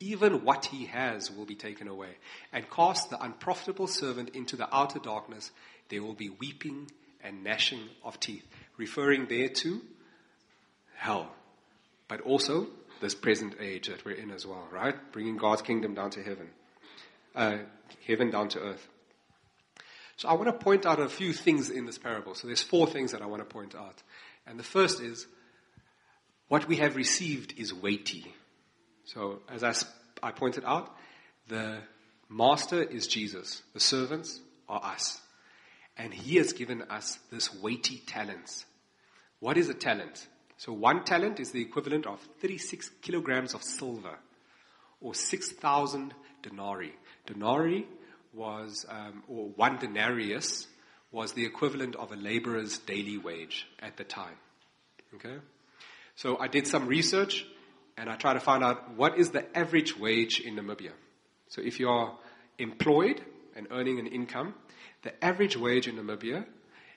even 0.00 0.44
what 0.44 0.66
he 0.66 0.86
has 0.86 1.30
will 1.30 1.46
be 1.46 1.54
taken 1.54 1.88
away. 1.88 2.16
And 2.52 2.68
cast 2.70 3.10
the 3.10 3.22
unprofitable 3.22 3.86
servant 3.86 4.30
into 4.30 4.56
the 4.56 4.74
outer 4.74 4.98
darkness. 4.98 5.50
There 5.88 6.02
will 6.02 6.14
be 6.14 6.30
weeping 6.30 6.90
and 7.22 7.42
gnashing 7.42 7.88
of 8.04 8.20
teeth. 8.20 8.46
Referring 8.76 9.26
there 9.26 9.48
to 9.48 9.80
hell, 10.96 11.30
but 12.08 12.20
also 12.22 12.66
this 13.00 13.14
present 13.14 13.56
age 13.60 13.88
that 13.88 14.04
we're 14.04 14.16
in 14.16 14.30
as 14.30 14.46
well, 14.46 14.66
right? 14.70 14.94
Bringing 15.12 15.36
God's 15.36 15.62
kingdom 15.62 15.94
down 15.94 16.10
to 16.10 16.22
heaven, 16.22 16.48
uh, 17.34 17.58
heaven 18.06 18.30
down 18.30 18.48
to 18.50 18.60
earth. 18.60 18.86
So 20.16 20.28
I 20.28 20.32
want 20.32 20.46
to 20.46 20.52
point 20.52 20.86
out 20.86 20.98
a 20.98 21.08
few 21.08 21.32
things 21.32 21.68
in 21.68 21.84
this 21.84 21.98
parable. 21.98 22.34
So 22.34 22.46
there's 22.46 22.62
four 22.62 22.86
things 22.86 23.12
that 23.12 23.20
I 23.20 23.26
want 23.26 23.46
to 23.46 23.52
point 23.52 23.74
out. 23.74 24.02
And 24.46 24.58
the 24.58 24.64
first 24.64 25.00
is 25.00 25.26
what 26.48 26.68
we 26.68 26.76
have 26.76 26.96
received 26.96 27.54
is 27.58 27.74
weighty. 27.74 28.32
So 29.04 29.40
as 29.48 29.62
I, 29.64 29.74
I 30.22 30.32
pointed 30.32 30.64
out, 30.64 30.94
the 31.48 31.78
master 32.28 32.82
is 32.82 33.06
Jesus. 33.06 33.62
The 33.74 33.80
servants 33.80 34.40
are 34.68 34.82
us. 34.82 35.20
And 35.96 36.12
he 36.12 36.36
has 36.36 36.52
given 36.52 36.82
us 36.82 37.18
this 37.30 37.54
weighty 37.54 37.98
talents. 38.06 38.64
What 39.40 39.56
is 39.56 39.68
a 39.68 39.74
talent? 39.74 40.26
So 40.58 40.72
one 40.72 41.04
talent 41.04 41.40
is 41.40 41.50
the 41.50 41.62
equivalent 41.62 42.06
of 42.06 42.20
36 42.40 42.90
kilograms 43.02 43.54
of 43.54 43.62
silver 43.62 44.18
or 45.00 45.14
6,000 45.14 46.14
denarii. 46.42 46.92
Denarii 47.26 47.86
was, 48.32 48.86
um, 48.88 49.22
or 49.28 49.48
one 49.50 49.78
denarius 49.78 50.66
was 51.12 51.32
the 51.32 51.44
equivalent 51.44 51.96
of 51.96 52.12
a 52.12 52.16
laborer's 52.16 52.78
daily 52.78 53.18
wage 53.18 53.66
at 53.80 53.96
the 53.96 54.04
time. 54.04 54.36
Okay? 55.14 55.36
So 56.16 56.38
I 56.38 56.48
did 56.48 56.66
some 56.66 56.86
research 56.86 57.46
and 57.96 58.10
I 58.10 58.16
tried 58.16 58.34
to 58.34 58.40
find 58.40 58.64
out 58.64 58.94
what 58.96 59.18
is 59.18 59.30
the 59.30 59.56
average 59.56 59.96
wage 59.96 60.40
in 60.40 60.56
Namibia. 60.56 60.92
So 61.48 61.62
if 61.62 61.78
you 61.78 61.88
are 61.88 62.18
employed 62.58 63.22
and 63.54 63.66
earning 63.70 63.98
an 63.98 64.06
income, 64.06 64.54
the 65.02 65.24
average 65.24 65.56
wage 65.56 65.86
in 65.86 65.96
Namibia 65.96 66.44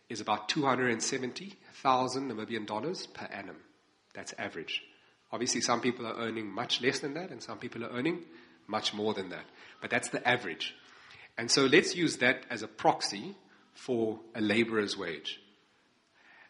is 0.09 0.21
about 0.21 0.49
270,000 0.49 2.31
Namibian 2.31 2.65
dollars 2.65 3.07
per 3.07 3.25
annum. 3.25 3.57
That's 4.13 4.33
average. 4.37 4.81
Obviously, 5.31 5.61
some 5.61 5.81
people 5.81 6.07
are 6.07 6.15
earning 6.15 6.49
much 6.49 6.81
less 6.81 6.99
than 6.99 7.13
that, 7.13 7.29
and 7.29 7.43
some 7.43 7.59
people 7.59 7.85
are 7.85 7.89
earning 7.89 8.23
much 8.67 8.93
more 8.93 9.13
than 9.13 9.29
that. 9.29 9.45
But 9.81 9.91
that's 9.91 10.09
the 10.09 10.27
average. 10.27 10.75
And 11.37 11.51
so 11.51 11.65
let's 11.65 11.95
use 11.95 12.17
that 12.17 12.45
as 12.49 12.63
a 12.63 12.67
proxy 12.67 13.35
for 13.73 14.19
a 14.33 14.41
laborer's 14.41 14.97
wage. 14.97 15.39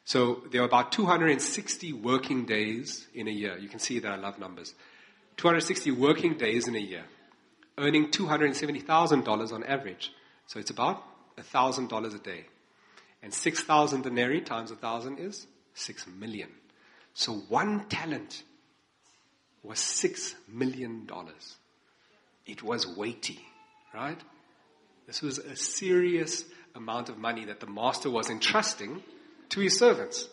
So 0.10 0.42
there 0.52 0.64
are 0.64 0.66
about 0.66 0.92
260 0.92 1.94
working 1.94 2.46
days 2.46 3.06
in 3.14 3.28
a 3.28 3.32
year. 3.32 3.60
You 3.60 3.70
can 3.70 3.78
see 3.78 4.00
that 4.00 4.12
I 4.12 4.16
love 4.16 4.40
numbers. 4.40 4.74
260 5.38 5.92
working 5.92 6.36
days 6.36 6.68
in 6.68 6.76
a 6.76 6.80
year, 6.80 7.04
earning 7.78 8.10
$270,000 8.10 9.54
on 9.54 9.64
average. 9.66 10.12
So 10.48 10.60
it's 10.60 10.72
about 10.72 11.04
$1,000 11.38 12.16
a 12.16 12.18
day. 12.18 12.46
And 13.22 13.32
6,000 13.32 14.02
denarii 14.02 14.42
times 14.42 14.72
1,000 14.72 15.20
is 15.20 15.46
6 15.76 16.08
million. 16.08 16.50
So 17.14 17.34
one 17.48 17.88
talent 17.88 18.42
was 19.62 19.78
$6 19.78 20.34
million. 20.48 21.08
It 22.48 22.64
was 22.64 22.88
weighty, 22.88 23.42
right? 23.94 24.20
This 25.06 25.22
was 25.22 25.38
a 25.38 25.56
serious 25.56 26.46
amount 26.74 27.10
of 27.10 27.20
money 27.20 27.46
that 27.46 27.60
the 27.60 27.68
master 27.68 28.10
was 28.10 28.32
entrusting 28.32 29.04
to 29.50 29.60
his 29.60 29.78
servants. 29.78 30.28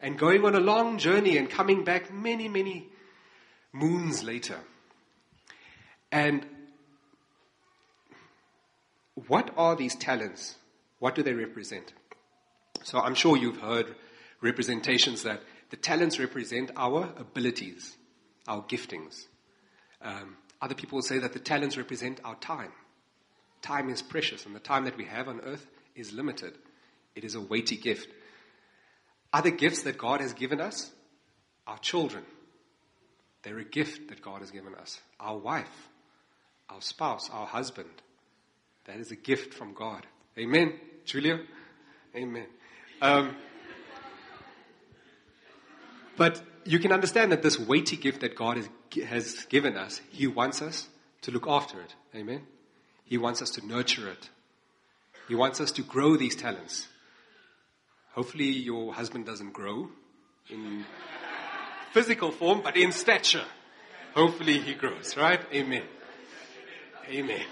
And 0.00 0.18
going 0.18 0.44
on 0.44 0.54
a 0.54 0.60
long 0.60 0.98
journey 0.98 1.36
and 1.38 1.48
coming 1.48 1.84
back 1.84 2.12
many, 2.12 2.48
many 2.48 2.88
moons 3.72 4.22
later. 4.22 4.58
And 6.12 6.46
what 9.26 9.50
are 9.56 9.74
these 9.74 9.94
talents? 9.94 10.56
What 10.98 11.14
do 11.14 11.22
they 11.22 11.32
represent? 11.32 11.92
So 12.82 12.98
I'm 12.98 13.14
sure 13.14 13.36
you've 13.36 13.60
heard 13.60 13.94
representations 14.40 15.22
that 15.22 15.40
the 15.70 15.76
talents 15.76 16.18
represent 16.18 16.70
our 16.76 17.12
abilities, 17.16 17.96
our 18.46 18.62
giftings. 18.62 19.26
Um, 20.02 20.36
other 20.60 20.74
people 20.74 20.96
will 20.96 21.02
say 21.02 21.18
that 21.18 21.32
the 21.32 21.38
talents 21.38 21.76
represent 21.76 22.20
our 22.24 22.36
time. 22.36 22.72
Time 23.62 23.88
is 23.88 24.02
precious, 24.02 24.46
and 24.46 24.54
the 24.54 24.60
time 24.60 24.84
that 24.84 24.96
we 24.96 25.06
have 25.06 25.28
on 25.28 25.40
earth 25.40 25.66
is 25.94 26.12
limited. 26.12 26.54
It 27.16 27.24
is 27.24 27.34
a 27.34 27.40
weighty 27.40 27.76
gift. 27.76 28.08
Other 29.32 29.50
gifts 29.50 29.82
that 29.82 29.98
God 29.98 30.20
has 30.20 30.34
given 30.34 30.60
us, 30.60 30.90
our 31.66 31.78
children, 31.78 32.22
they're 33.42 33.58
a 33.58 33.64
gift 33.64 34.08
that 34.10 34.22
God 34.22 34.40
has 34.40 34.50
given 34.50 34.74
us. 34.74 35.00
Our 35.18 35.38
wife, 35.38 35.88
our 36.68 36.80
spouse, 36.80 37.30
our 37.32 37.46
husband, 37.46 37.90
that 38.84 38.98
is 38.98 39.10
a 39.10 39.16
gift 39.16 39.54
from 39.54 39.72
God. 39.72 40.06
Amen. 40.38 40.74
Julia? 41.04 41.40
Amen. 42.14 42.46
Um, 43.00 43.36
but 46.16 46.42
you 46.64 46.78
can 46.78 46.92
understand 46.92 47.32
that 47.32 47.42
this 47.42 47.58
weighty 47.58 47.96
gift 47.96 48.20
that 48.20 48.36
God 48.36 48.56
has, 48.56 48.68
has 49.06 49.44
given 49.46 49.76
us, 49.76 50.00
He 50.10 50.26
wants 50.26 50.62
us 50.62 50.88
to 51.22 51.30
look 51.30 51.46
after 51.46 51.80
it. 51.80 51.94
Amen. 52.14 52.42
He 53.04 53.18
wants 53.18 53.40
us 53.42 53.50
to 53.50 53.66
nurture 53.66 54.08
it. 54.08 54.30
He 55.28 55.34
wants 55.34 55.60
us 55.60 55.72
to 55.72 55.82
grow 55.82 56.16
these 56.16 56.36
talents. 56.36 56.88
Hopefully, 58.16 58.48
your 58.48 58.92
husband 58.94 59.26
doesn't 59.26 59.52
grow 59.52 59.90
in 60.48 60.86
physical 61.92 62.32
form, 62.32 62.62
but 62.64 62.74
in 62.74 62.90
stature. 62.90 63.44
Hopefully, 64.14 64.58
he 64.58 64.72
grows, 64.72 65.18
right? 65.18 65.40
Amen. 65.52 65.82
Amen. 67.10 67.42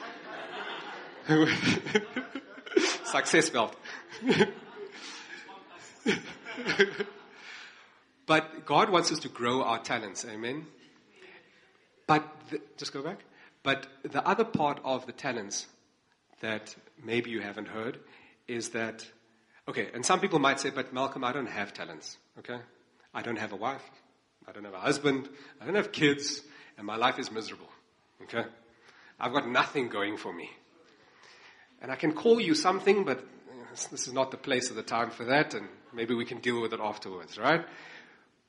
Success 3.04 3.50
belt. 3.50 3.76
but 8.26 8.64
God 8.64 8.88
wants 8.88 9.12
us 9.12 9.18
to 9.18 9.28
grow 9.28 9.62
our 9.62 9.80
talents. 9.80 10.24
Amen. 10.24 10.66
But 12.06 12.26
the, 12.50 12.62
just 12.78 12.94
go 12.94 13.02
back. 13.02 13.20
But 13.62 13.86
the 14.02 14.26
other 14.26 14.44
part 14.44 14.80
of 14.82 15.04
the 15.04 15.12
talents 15.12 15.66
that 16.40 16.74
maybe 17.02 17.30
you 17.30 17.42
haven't 17.42 17.68
heard 17.68 18.00
is 18.48 18.70
that, 18.70 19.06
okay, 19.68 19.88
and 19.94 20.04
some 20.04 20.20
people 20.20 20.38
might 20.38 20.60
say, 20.60 20.70
but 20.70 20.92
Malcolm, 20.92 21.24
I 21.24 21.32
don't 21.32 21.46
have 21.46 21.72
talents, 21.72 22.16
okay? 22.38 22.58
I 23.12 23.22
don't 23.22 23.38
have 23.38 23.52
a 23.52 23.56
wife. 23.56 23.82
I 24.46 24.52
don't 24.52 24.64
have 24.64 24.74
a 24.74 24.80
husband. 24.80 25.28
I 25.60 25.64
don't 25.64 25.76
have 25.76 25.92
kids. 25.92 26.42
And 26.76 26.86
my 26.86 26.96
life 26.96 27.18
is 27.18 27.30
miserable, 27.30 27.68
okay? 28.22 28.44
I've 29.18 29.32
got 29.32 29.48
nothing 29.48 29.88
going 29.88 30.16
for 30.16 30.32
me. 30.32 30.50
And 31.80 31.90
I 31.90 31.96
can 31.96 32.12
call 32.12 32.40
you 32.40 32.54
something, 32.54 33.04
but 33.04 33.24
this 33.90 34.06
is 34.06 34.12
not 34.12 34.30
the 34.30 34.36
place 34.36 34.70
or 34.70 34.74
the 34.74 34.82
time 34.82 35.10
for 35.10 35.24
that, 35.24 35.54
and 35.54 35.68
maybe 35.92 36.14
we 36.14 36.24
can 36.24 36.38
deal 36.38 36.60
with 36.60 36.72
it 36.72 36.80
afterwards, 36.80 37.38
right? 37.38 37.64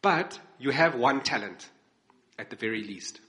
But 0.01 0.39
you 0.59 0.71
have 0.71 0.95
one 0.95 1.21
talent, 1.21 1.69
at 2.37 2.49
the 2.49 2.55
very 2.55 2.83
least. 2.83 3.19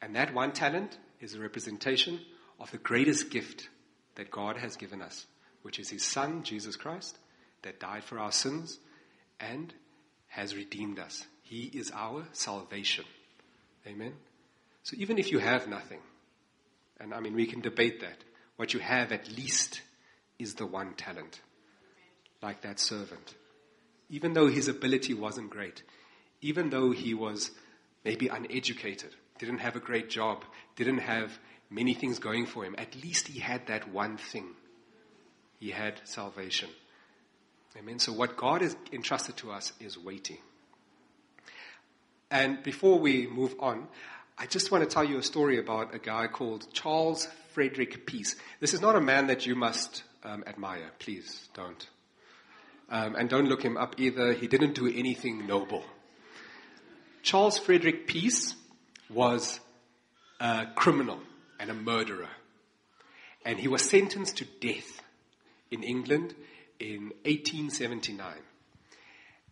And 0.00 0.16
that 0.16 0.34
one 0.34 0.52
talent 0.52 0.98
is 1.20 1.34
a 1.34 1.40
representation 1.40 2.20
of 2.60 2.70
the 2.70 2.78
greatest 2.78 3.30
gift 3.30 3.68
that 4.16 4.30
God 4.30 4.56
has 4.56 4.76
given 4.76 5.02
us, 5.02 5.26
which 5.64 5.78
is 5.78 5.88
His 5.88 6.04
Son, 6.04 6.42
Jesus 6.42 6.76
Christ, 6.76 7.18
that 7.62 7.80
died 7.80 8.04
for 8.04 8.18
our 8.18 8.30
sins 8.30 8.78
and 9.40 9.72
has 10.28 10.54
redeemed 10.54 10.98
us. 10.98 11.24
He 11.42 11.64
is 11.64 11.90
our 11.94 12.26
salvation. 12.32 13.06
Amen? 13.86 14.12
So 14.82 14.96
even 14.98 15.18
if 15.18 15.32
you 15.32 15.38
have 15.38 15.66
nothing, 15.66 16.00
and 17.00 17.14
I 17.14 17.20
mean, 17.20 17.34
we 17.34 17.46
can 17.46 17.60
debate 17.60 18.00
that, 18.00 18.18
what 18.56 18.74
you 18.74 18.80
have 18.80 19.10
at 19.10 19.34
least 19.34 19.80
is 20.38 20.54
the 20.54 20.66
one 20.66 20.92
talent, 20.94 21.40
like 22.42 22.60
that 22.60 22.78
servant. 22.78 23.34
Even 24.10 24.34
though 24.34 24.48
his 24.48 24.68
ability 24.68 25.14
wasn't 25.14 25.50
great, 25.50 25.82
even 26.42 26.68
though 26.68 26.90
he 26.90 27.14
was 27.14 27.50
maybe 28.04 28.28
uneducated, 28.28 29.10
didn't 29.38 29.58
have 29.58 29.76
a 29.76 29.80
great 29.80 30.10
job, 30.10 30.44
didn't 30.76 30.98
have 30.98 31.38
many 31.70 31.94
things 31.94 32.18
going 32.18 32.44
for 32.46 32.64
him. 32.64 32.74
At 32.76 32.94
least 33.02 33.28
he 33.28 33.40
had 33.40 33.66
that 33.68 33.90
one 33.90 34.18
thing. 34.18 34.50
He 35.64 35.70
had 35.70 35.98
salvation. 36.04 36.68
Amen. 37.78 37.98
So 37.98 38.12
what 38.12 38.36
God 38.36 38.60
has 38.60 38.76
entrusted 38.92 39.38
to 39.38 39.50
us 39.50 39.72
is 39.80 39.96
weighty. 39.96 40.38
And 42.30 42.62
before 42.62 42.98
we 42.98 43.26
move 43.26 43.54
on, 43.58 43.88
I 44.36 44.44
just 44.44 44.70
want 44.70 44.84
to 44.84 44.90
tell 44.90 45.04
you 45.04 45.16
a 45.16 45.22
story 45.22 45.58
about 45.58 45.94
a 45.94 45.98
guy 45.98 46.26
called 46.26 46.66
Charles 46.74 47.28
Frederick 47.54 48.04
Peace. 48.04 48.36
This 48.60 48.74
is 48.74 48.82
not 48.82 48.94
a 48.94 49.00
man 49.00 49.28
that 49.28 49.46
you 49.46 49.54
must 49.54 50.02
um, 50.22 50.44
admire. 50.46 50.90
Please 50.98 51.48
don't. 51.54 51.88
Um, 52.90 53.16
and 53.16 53.30
don't 53.30 53.48
look 53.48 53.62
him 53.62 53.78
up 53.78 53.94
either. 53.98 54.34
He 54.34 54.48
didn't 54.48 54.74
do 54.74 54.86
anything 54.86 55.46
noble. 55.46 55.82
Charles 57.22 57.56
Frederick 57.56 58.06
Peace 58.06 58.54
was 59.08 59.60
a 60.40 60.66
criminal 60.74 61.20
and 61.58 61.70
a 61.70 61.74
murderer. 61.74 62.28
And 63.46 63.58
he 63.58 63.68
was 63.68 63.88
sentenced 63.88 64.36
to 64.36 64.44
death 64.60 65.00
in 65.74 65.82
England 65.82 66.34
in 66.78 67.12
1879. 67.24 68.32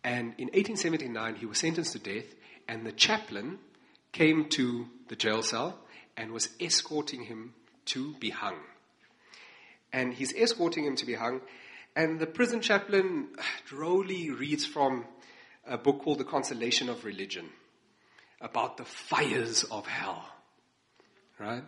And 0.03 0.33
in 0.37 0.47
1879, 0.47 1.35
he 1.35 1.45
was 1.45 1.59
sentenced 1.59 1.91
to 1.93 1.99
death, 1.99 2.33
and 2.67 2.85
the 2.85 2.91
chaplain 2.91 3.59
came 4.11 4.49
to 4.49 4.87
the 5.09 5.15
jail 5.15 5.43
cell 5.43 5.79
and 6.17 6.31
was 6.31 6.49
escorting 6.59 7.23
him 7.23 7.53
to 7.85 8.13
be 8.15 8.29
hung. 8.29 8.57
And 9.91 10.13
he's 10.13 10.33
escorting 10.33 10.85
him 10.85 10.95
to 10.95 11.05
be 11.05 11.13
hung, 11.13 11.41
and 11.95 12.19
the 12.19 12.25
prison 12.25 12.61
chaplain 12.61 13.29
drolly 13.65 14.31
reads 14.31 14.65
from 14.65 15.05
a 15.67 15.77
book 15.77 16.01
called 16.01 16.17
The 16.17 16.23
Consolation 16.23 16.89
of 16.89 17.05
Religion 17.05 17.49
about 18.41 18.77
the 18.77 18.85
fires 18.85 19.63
of 19.63 19.85
hell. 19.85 20.25
Right? 21.39 21.63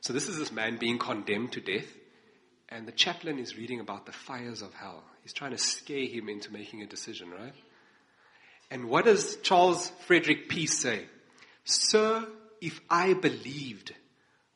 So 0.00 0.12
this 0.12 0.28
is 0.28 0.38
this 0.38 0.52
man 0.52 0.78
being 0.78 0.98
condemned 0.98 1.52
to 1.52 1.60
death, 1.60 1.86
and 2.68 2.86
the 2.86 2.92
chaplain 2.92 3.38
is 3.38 3.56
reading 3.56 3.80
about 3.80 4.06
the 4.06 4.12
fires 4.12 4.62
of 4.62 4.74
hell. 4.74 5.02
He's 5.22 5.32
trying 5.32 5.52
to 5.52 5.58
scare 5.58 6.06
him 6.06 6.28
into 6.28 6.52
making 6.52 6.82
a 6.82 6.86
decision, 6.86 7.30
right? 7.30 7.54
And 8.70 8.88
what 8.88 9.06
does 9.06 9.36
Charles 9.36 9.90
Frederick 10.06 10.48
Peace 10.48 10.78
say? 10.78 11.06
Sir, 11.64 12.26
if 12.60 12.80
I 12.90 13.14
believed 13.14 13.94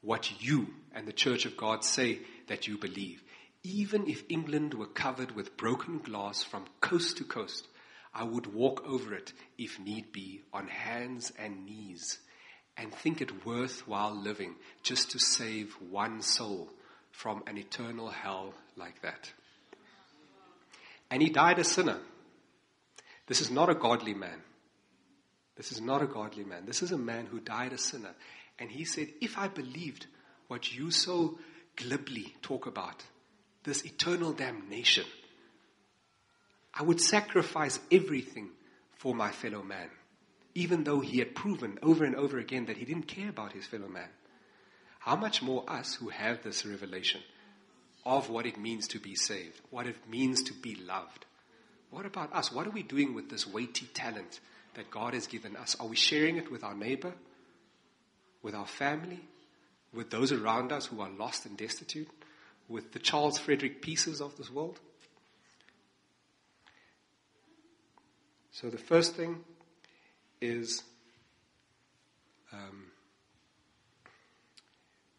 what 0.02 0.42
you 0.42 0.69
and 0.95 1.07
the 1.07 1.12
Church 1.12 1.47
of 1.47 1.57
God 1.57 1.85
say 1.85 2.21
that 2.49 2.66
you 2.69 2.76
believe, 2.76 3.23
even 3.62 4.09
if 4.09 4.25
England 4.28 4.75
were 4.75 4.87
covered 4.87 5.33
with 5.33 5.57
broken 5.57 5.99
glass 5.99 6.42
from 6.42 6.64
coast 6.81 7.19
to 7.19 7.25
coast, 7.25 7.66
I 8.12 8.25
would 8.25 8.52
walk 8.52 8.85
over 8.87 9.14
it, 9.14 9.33
if 9.57 9.78
need 9.78 10.12
be, 10.12 10.42
on 10.52 10.66
hands 10.66 11.33
and 11.38 11.64
knees 11.64 12.19
and 12.76 12.92
think 12.92 13.21
it 13.21 13.47
worthwhile 13.47 14.14
living 14.14 14.54
just 14.83 15.11
to 15.12 15.19
save 15.19 15.75
one 15.90 16.23
soul 16.23 16.71
from 17.12 17.42
an 17.47 17.57
eternal 17.57 18.09
hell 18.09 18.54
like 18.76 19.00
that. 19.02 19.31
And 21.11 21.23
he 21.23 21.28
died 21.28 21.59
a 21.59 21.64
sinner. 21.64 21.99
This 23.26 23.40
is 23.40 23.50
not 23.50 23.71
a 23.71 23.75
godly 23.75 24.14
man. 24.14 24.40
This 25.57 25.71
is 25.71 25.81
not 25.81 26.02
a 26.02 26.07
godly 26.07 26.45
man. 26.45 26.64
This 26.66 26.83
is 26.83 26.90
a 26.90 26.99
man 26.99 27.26
who 27.26 27.38
died 27.38 27.73
a 27.73 27.78
sinner. 27.78 28.14
And 28.59 28.71
he 28.71 28.85
said, 28.85 29.09
If 29.21 29.38
I 29.38 29.49
believed 29.49 30.07
what 30.49 30.75
you 30.75 30.90
so 30.90 31.38
glibly 31.76 32.35
talk 32.42 32.66
about, 32.66 33.04
this 33.62 33.85
eternal 33.85 34.33
damnation, 34.33 35.04
I 36.75 36.83
would 36.83 37.00
sacrifice 37.00 37.78
everything 37.90 38.49
for 38.97 39.14
my 39.14 39.31
fellow 39.31 39.62
man, 39.62 39.90
even 40.54 40.85
though 40.85 41.00
he 41.00 41.19
had 41.19 41.35
proven 41.35 41.78
over 41.83 42.04
and 42.04 42.16
over 42.16 42.38
again 42.38 42.66
that 42.66 42.78
he 42.78 42.85
didn't 42.85 43.07
care 43.07 43.28
about 43.28 43.52
his 43.52 43.66
fellow 43.66 43.88
man. 43.88 44.09
How 45.04 45.16
much 45.16 45.42
more 45.42 45.64
us 45.66 45.94
who 45.94 46.11
have 46.11 46.44
this 46.44 46.64
revelation 46.64 47.23
of 48.06 48.30
what 48.30 48.47
it 48.47 48.56
means 48.56 48.87
to 48.88 49.00
be 49.00 49.16
saved, 49.16 49.61
what 49.71 49.88
it 49.88 49.97
means 50.09 50.44
to 50.44 50.54
be 50.54 50.76
loved? 50.76 51.26
What 51.90 52.06
about 52.06 52.32
us? 52.32 52.52
What 52.52 52.68
are 52.68 52.71
we 52.71 52.85
doing 52.85 53.12
with 53.12 53.28
this 53.28 53.44
weighty 53.44 53.87
talent 53.87 54.38
that 54.75 54.92
God 54.92 55.14
has 55.14 55.26
given 55.26 55.56
us? 55.56 55.75
Are 55.80 55.88
we 55.88 55.97
sharing 55.97 56.37
it 56.37 56.52
with 56.52 56.62
our 56.62 56.75
neighbor, 56.75 57.14
with 58.44 58.54
our 58.54 58.66
family, 58.66 59.21
with 59.92 60.11
those 60.11 60.30
around 60.30 60.71
us 60.71 60.87
who 60.87 61.00
are 61.00 61.11
lost 61.11 61.47
and 61.47 61.56
destitute, 61.56 62.09
with 62.68 62.92
the 62.92 63.00
Charles 63.00 63.38
Frederick 63.38 63.82
Peaces 63.82 64.21
of 64.21 64.37
this 64.37 64.52
world? 64.52 64.78
So 68.52 68.71
the 68.71 68.78
first 68.78 69.16
thing 69.16 69.40
is 70.40 70.85
um, 72.52 72.91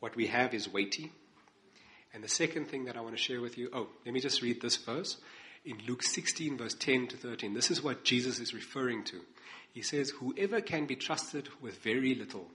what 0.04 0.18
we 0.18 0.28
have 0.28 0.54
is 0.54 0.68
weighty. 0.68 1.14
And 2.14 2.22
the 2.22 2.28
second 2.28 2.68
thing 2.68 2.84
that 2.86 2.98
I 2.98 3.00
want 3.00 3.16
to 3.16 3.22
share 3.22 3.40
with 3.40 3.58
you, 3.58 3.70
oh, 3.72 3.88
let 4.06 4.14
me 4.14 4.20
just 4.20 4.42
read 4.42 4.62
this 4.62 4.76
verse 4.76 5.16
in 5.64 5.78
Luke 5.88 6.04
16, 6.04 6.58
verse 6.58 6.74
10 6.74 7.08
to 7.08 7.16
13. 7.16 7.54
This 7.54 7.72
is 7.72 7.82
what 7.82 8.04
Jesus 8.04 8.38
is 8.40 8.54
referring 8.54 9.06
to. 9.06 9.22
He 9.72 9.82
says, 9.82 10.10
Whoever 10.10 10.60
can 10.60 10.88
be 10.88 10.98
trusted 10.98 11.48
with 11.62 11.82
very 11.82 12.16
little 12.16 12.50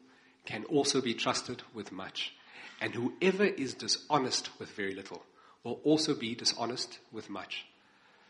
can 0.44 0.64
also 0.64 1.00
be 1.00 1.14
trusted 1.14 1.62
with 1.72 1.90
much. 1.90 2.34
And 2.82 2.94
whoever 2.94 3.46
is 3.46 3.72
dishonest 3.72 4.50
with 4.60 4.68
very 4.72 4.94
little 4.94 5.22
will 5.64 5.80
also 5.84 6.14
be 6.14 6.34
dishonest 6.34 6.98
with 7.12 7.30
much. 7.30 7.64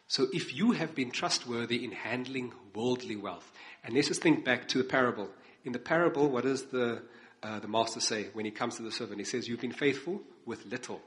So 0.06 0.28
if 0.32 0.54
you 0.54 0.70
have 0.72 0.94
been 0.94 1.10
trustworthy 1.10 1.84
in 1.84 1.90
handling 1.90 2.52
worldly 2.72 3.16
wealth, 3.16 3.50
and 3.82 3.96
let's 3.96 4.06
just 4.06 4.22
think 4.22 4.44
back 4.44 4.68
to 4.68 4.78
the 4.78 4.84
parable. 4.84 5.28
In 5.64 5.72
the 5.72 5.80
parable, 5.80 6.28
what 6.28 6.44
is 6.44 6.66
the, 6.66 7.02
uh, 7.42 7.60
the 7.60 7.68
master 7.68 8.00
say 8.00 8.28
when 8.32 8.44
he 8.44 8.50
comes 8.50 8.76
to 8.76 8.82
the 8.82 8.92
servant? 8.92 9.18
He 9.18 9.24
says, 9.24 9.48
You've 9.48 9.60
been 9.60 9.72
faithful 9.72 10.20
with 10.46 10.66
little. 10.66 11.00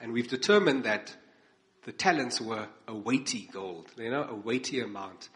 And 0.00 0.12
we've 0.12 0.28
determined 0.28 0.84
that 0.84 1.14
the 1.84 1.92
talents 1.92 2.40
were 2.40 2.68
a 2.86 2.94
weighty 2.94 3.48
gold, 3.52 3.88
you 3.96 4.10
know, 4.10 4.26
a 4.28 4.34
weighty 4.34 4.80
amount. 4.80 5.28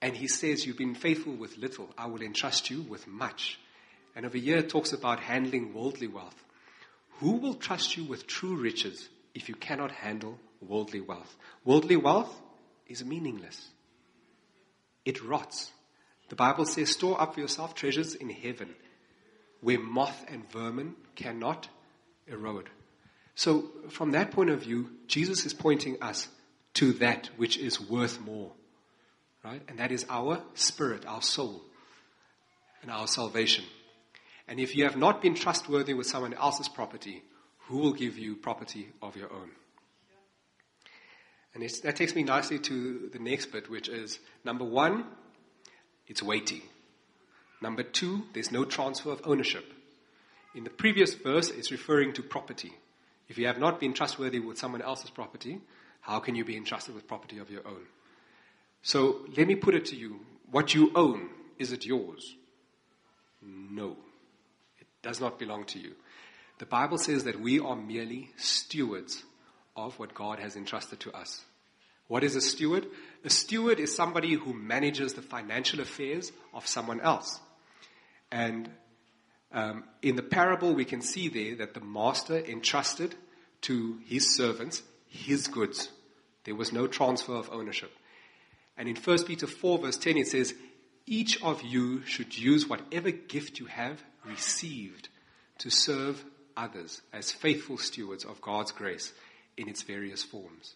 And 0.00 0.16
he 0.16 0.28
says, 0.28 0.66
You've 0.66 0.78
been 0.78 0.94
faithful 0.94 1.34
with 1.34 1.56
little, 1.58 1.88
I 1.96 2.06
will 2.06 2.22
entrust 2.22 2.70
you 2.70 2.82
with 2.82 3.06
much. 3.06 3.58
And 4.16 4.26
over 4.26 4.38
here 4.38 4.58
it 4.58 4.68
talks 4.68 4.92
about 4.92 5.20
handling 5.20 5.74
worldly 5.74 6.08
wealth. 6.08 6.44
Who 7.20 7.32
will 7.32 7.54
trust 7.54 7.96
you 7.96 8.04
with 8.04 8.26
true 8.26 8.56
riches 8.56 9.08
if 9.34 9.48
you 9.48 9.54
cannot 9.54 9.90
handle 9.90 10.38
worldly 10.60 11.00
wealth. 11.00 11.36
Worldly 11.64 11.96
wealth 11.96 12.34
is 12.86 13.04
meaningless. 13.04 13.68
It 15.04 15.22
rots. 15.22 15.70
The 16.28 16.36
Bible 16.36 16.66
says, 16.66 16.90
store 16.90 17.20
up 17.20 17.34
for 17.34 17.40
yourself 17.40 17.74
treasures 17.74 18.14
in 18.14 18.30
heaven 18.30 18.74
where 19.60 19.78
moth 19.78 20.24
and 20.28 20.50
vermin 20.50 20.94
cannot 21.16 21.68
erode. 22.26 22.70
So, 23.34 23.70
from 23.90 24.12
that 24.12 24.30
point 24.32 24.50
of 24.50 24.62
view, 24.62 24.90
Jesus 25.06 25.46
is 25.46 25.54
pointing 25.54 26.02
us 26.02 26.28
to 26.74 26.92
that 26.94 27.30
which 27.36 27.56
is 27.56 27.80
worth 27.80 28.20
more. 28.20 28.52
Right? 29.44 29.62
And 29.68 29.78
that 29.78 29.92
is 29.92 30.04
our 30.08 30.42
spirit, 30.54 31.06
our 31.06 31.22
soul, 31.22 31.62
and 32.82 32.90
our 32.90 33.06
salvation. 33.06 33.64
And 34.48 34.58
if 34.58 34.74
you 34.74 34.84
have 34.84 34.96
not 34.96 35.22
been 35.22 35.34
trustworthy 35.34 35.94
with 35.94 36.06
someone 36.06 36.34
else's 36.34 36.68
property, 36.68 37.22
who 37.66 37.78
will 37.78 37.92
give 37.92 38.18
you 38.18 38.34
property 38.34 38.88
of 39.02 39.16
your 39.16 39.32
own? 39.32 39.50
And 41.54 41.62
that 41.82 41.96
takes 41.96 42.14
me 42.14 42.22
nicely 42.22 42.58
to 42.60 43.08
the 43.12 43.18
next 43.18 43.46
bit, 43.46 43.70
which 43.70 43.88
is 43.88 44.18
number 44.44 44.64
one, 44.64 45.04
it's 46.06 46.22
weighty. 46.22 46.62
Number 47.60 47.82
two, 47.82 48.24
there's 48.34 48.52
no 48.52 48.64
transfer 48.64 49.10
of 49.10 49.22
ownership. 49.24 49.72
In 50.54 50.64
the 50.64 50.70
previous 50.70 51.14
verse, 51.14 51.50
it's 51.50 51.70
referring 51.70 52.12
to 52.14 52.22
property. 52.22 52.72
If 53.28 53.38
you 53.38 53.46
have 53.46 53.58
not 53.58 53.80
been 53.80 53.92
trustworthy 53.94 54.38
with 54.38 54.58
someone 54.58 54.82
else's 54.82 55.10
property, 55.10 55.60
how 56.00 56.20
can 56.20 56.34
you 56.34 56.44
be 56.44 56.56
entrusted 56.56 56.94
with 56.94 57.06
property 57.06 57.38
of 57.38 57.50
your 57.50 57.66
own? 57.66 57.82
So 58.82 59.26
let 59.36 59.46
me 59.46 59.56
put 59.56 59.74
it 59.74 59.86
to 59.86 59.96
you. 59.96 60.20
What 60.50 60.74
you 60.74 60.92
own, 60.94 61.28
is 61.58 61.72
it 61.72 61.84
yours? 61.84 62.34
No. 63.42 63.96
It 64.78 64.86
does 65.02 65.20
not 65.20 65.38
belong 65.38 65.64
to 65.66 65.78
you. 65.78 65.92
The 66.58 66.66
Bible 66.66 66.98
says 66.98 67.24
that 67.24 67.40
we 67.40 67.60
are 67.60 67.76
merely 67.76 68.30
stewards 68.36 69.22
of 69.76 69.98
what 69.98 70.14
God 70.14 70.38
has 70.38 70.56
entrusted 70.56 71.00
to 71.00 71.12
us. 71.12 71.44
What 72.08 72.24
is 72.24 72.34
a 72.34 72.40
steward? 72.40 72.86
A 73.24 73.30
steward 73.30 73.78
is 73.78 73.94
somebody 73.94 74.34
who 74.34 74.54
manages 74.54 75.12
the 75.12 75.22
financial 75.22 75.80
affairs 75.80 76.32
of 76.54 76.66
someone 76.66 77.00
else. 77.00 77.38
And 78.30 78.70
um, 79.52 79.84
in 80.02 80.16
the 80.16 80.22
parable, 80.22 80.74
we 80.74 80.84
can 80.84 81.00
see 81.00 81.28
there 81.28 81.56
that 81.56 81.74
the 81.74 81.80
master 81.80 82.38
entrusted 82.38 83.14
to 83.62 83.98
his 84.06 84.36
servants 84.36 84.82
his 85.08 85.48
goods. 85.48 85.88
There 86.44 86.54
was 86.54 86.72
no 86.72 86.86
transfer 86.86 87.34
of 87.34 87.50
ownership. 87.50 87.92
And 88.76 88.88
in 88.88 88.96
1 88.96 89.24
Peter 89.24 89.46
4, 89.46 89.78
verse 89.78 89.96
10, 89.96 90.18
it 90.18 90.28
says, 90.28 90.54
Each 91.06 91.42
of 91.42 91.62
you 91.62 92.04
should 92.04 92.38
use 92.38 92.68
whatever 92.68 93.10
gift 93.10 93.58
you 93.58 93.66
have 93.66 94.02
received 94.24 95.08
to 95.58 95.70
serve 95.70 96.24
others 96.56 97.02
as 97.12 97.32
faithful 97.32 97.78
stewards 97.78 98.24
of 98.24 98.40
God's 98.40 98.72
grace 98.72 99.12
in 99.56 99.68
its 99.68 99.82
various 99.82 100.22
forms. 100.22 100.74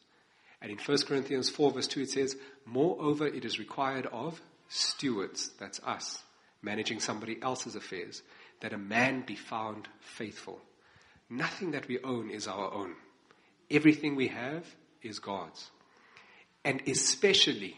And 0.60 0.70
in 0.70 0.78
1 0.78 0.98
Corinthians 1.06 1.48
4, 1.48 1.72
verse 1.72 1.86
2, 1.88 2.02
it 2.02 2.10
says, 2.10 2.36
Moreover, 2.66 3.26
it 3.26 3.44
is 3.44 3.58
required 3.58 4.06
of 4.06 4.40
stewards, 4.68 5.50
that's 5.58 5.80
us, 5.80 6.22
managing 6.62 7.00
somebody 7.00 7.38
else's 7.42 7.74
affairs, 7.74 8.22
that 8.60 8.72
a 8.72 8.78
man 8.78 9.24
be 9.26 9.34
found 9.34 9.88
faithful. 10.00 10.60
Nothing 11.28 11.72
that 11.72 11.88
we 11.88 11.98
own 12.02 12.30
is 12.30 12.46
our 12.46 12.72
own. 12.72 12.94
Everything 13.70 14.16
we 14.16 14.28
have 14.28 14.66
is 15.02 15.18
God's. 15.18 15.70
And 16.64 16.82
especially, 16.86 17.76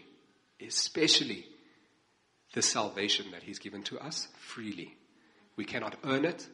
especially 0.60 1.46
the 2.52 2.62
salvation 2.62 3.26
that 3.32 3.42
He's 3.42 3.58
given 3.58 3.82
to 3.84 3.98
us 3.98 4.28
freely. 4.38 4.96
We 5.56 5.64
cannot 5.64 5.96
earn 6.04 6.24
it. 6.24 6.46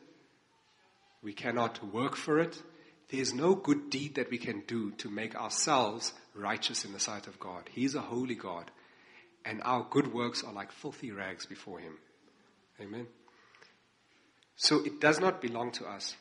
We 1.23 1.33
cannot 1.33 1.93
work 1.93 2.17
for 2.17 2.39
it. 2.39 2.61
There's 3.11 3.35
no 3.35 3.55
good 3.55 3.91
deed 3.91 4.15
that 4.15 4.31
we 4.31 4.39
can 4.39 4.63
do 4.67 4.93
to 4.93 5.11
make 5.11 5.35
ourselves 5.35 6.13
righteous 6.35 6.85
in 6.85 6.93
the 6.93 7.01
sight 7.01 7.27
of 7.27 7.41
God. 7.41 7.69
He's 7.73 7.95
a 7.95 8.01
holy 8.01 8.37
God. 8.37 8.71
And 9.45 9.61
our 9.65 9.87
good 9.91 10.13
works 10.13 10.45
are 10.45 10.53
like 10.53 10.71
filthy 10.71 11.11
rags 11.11 11.47
before 11.47 11.81
Him. 11.81 11.99
Amen. 12.81 13.07
So 14.57 14.85
it 14.85 15.01
does 15.01 15.21
not 15.21 15.41
belong 15.41 15.73
to 15.73 15.87
us. 15.87 16.17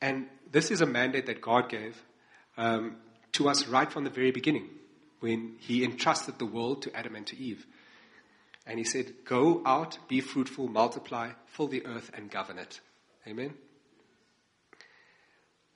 And 0.00 0.26
this 0.50 0.70
is 0.70 0.80
a 0.80 0.86
mandate 0.86 1.26
that 1.26 1.40
God 1.40 1.68
gave 1.68 2.00
um, 2.56 2.96
to 3.32 3.48
us 3.48 3.66
right 3.66 3.90
from 3.90 4.04
the 4.04 4.10
very 4.10 4.30
beginning 4.30 4.68
when 5.20 5.56
He 5.58 5.84
entrusted 5.84 6.38
the 6.38 6.46
world 6.46 6.82
to 6.82 6.96
Adam 6.96 7.16
and 7.16 7.26
to 7.28 7.38
Eve. 7.38 7.66
And 8.66 8.78
He 8.78 8.84
said, 8.84 9.12
Go 9.24 9.62
out, 9.64 9.98
be 10.08 10.20
fruitful, 10.20 10.68
multiply, 10.68 11.30
fill 11.46 11.68
the 11.68 11.86
earth, 11.86 12.10
and 12.14 12.30
govern 12.30 12.58
it. 12.58 12.80
Amen. 13.26 13.54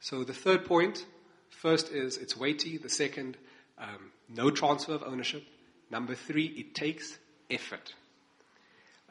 So 0.00 0.24
the 0.24 0.34
third 0.34 0.64
point, 0.64 1.04
first 1.50 1.90
is 1.90 2.16
it's 2.16 2.36
weighty. 2.36 2.78
The 2.78 2.88
second, 2.88 3.36
um, 3.78 4.10
no 4.28 4.50
transfer 4.50 4.94
of 4.94 5.02
ownership. 5.02 5.44
Number 5.90 6.14
three, 6.14 6.46
it 6.46 6.74
takes 6.74 7.18
effort. 7.50 7.94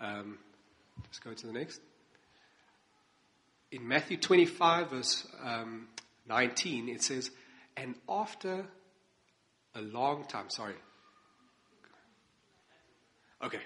Um, 0.01 0.37
let's 1.03 1.19
go 1.19 1.33
to 1.33 1.47
the 1.47 1.53
next. 1.53 1.81
In 3.71 3.87
Matthew 3.87 4.17
25, 4.17 4.89
verse 4.89 5.27
um, 5.43 5.87
19, 6.27 6.89
it 6.89 7.03
says, 7.03 7.31
And 7.77 7.95
after 8.07 8.65
a 9.75 9.81
long 9.81 10.25
time, 10.25 10.49
sorry. 10.49 10.75
Okay, 13.43 13.61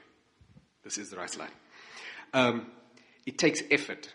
this 0.84 0.98
is 0.98 1.10
the 1.10 1.18
right 1.18 1.30
slide. 1.30 1.52
Um, 2.34 2.68
it 3.26 3.38
takes 3.38 3.62
effort 3.72 4.14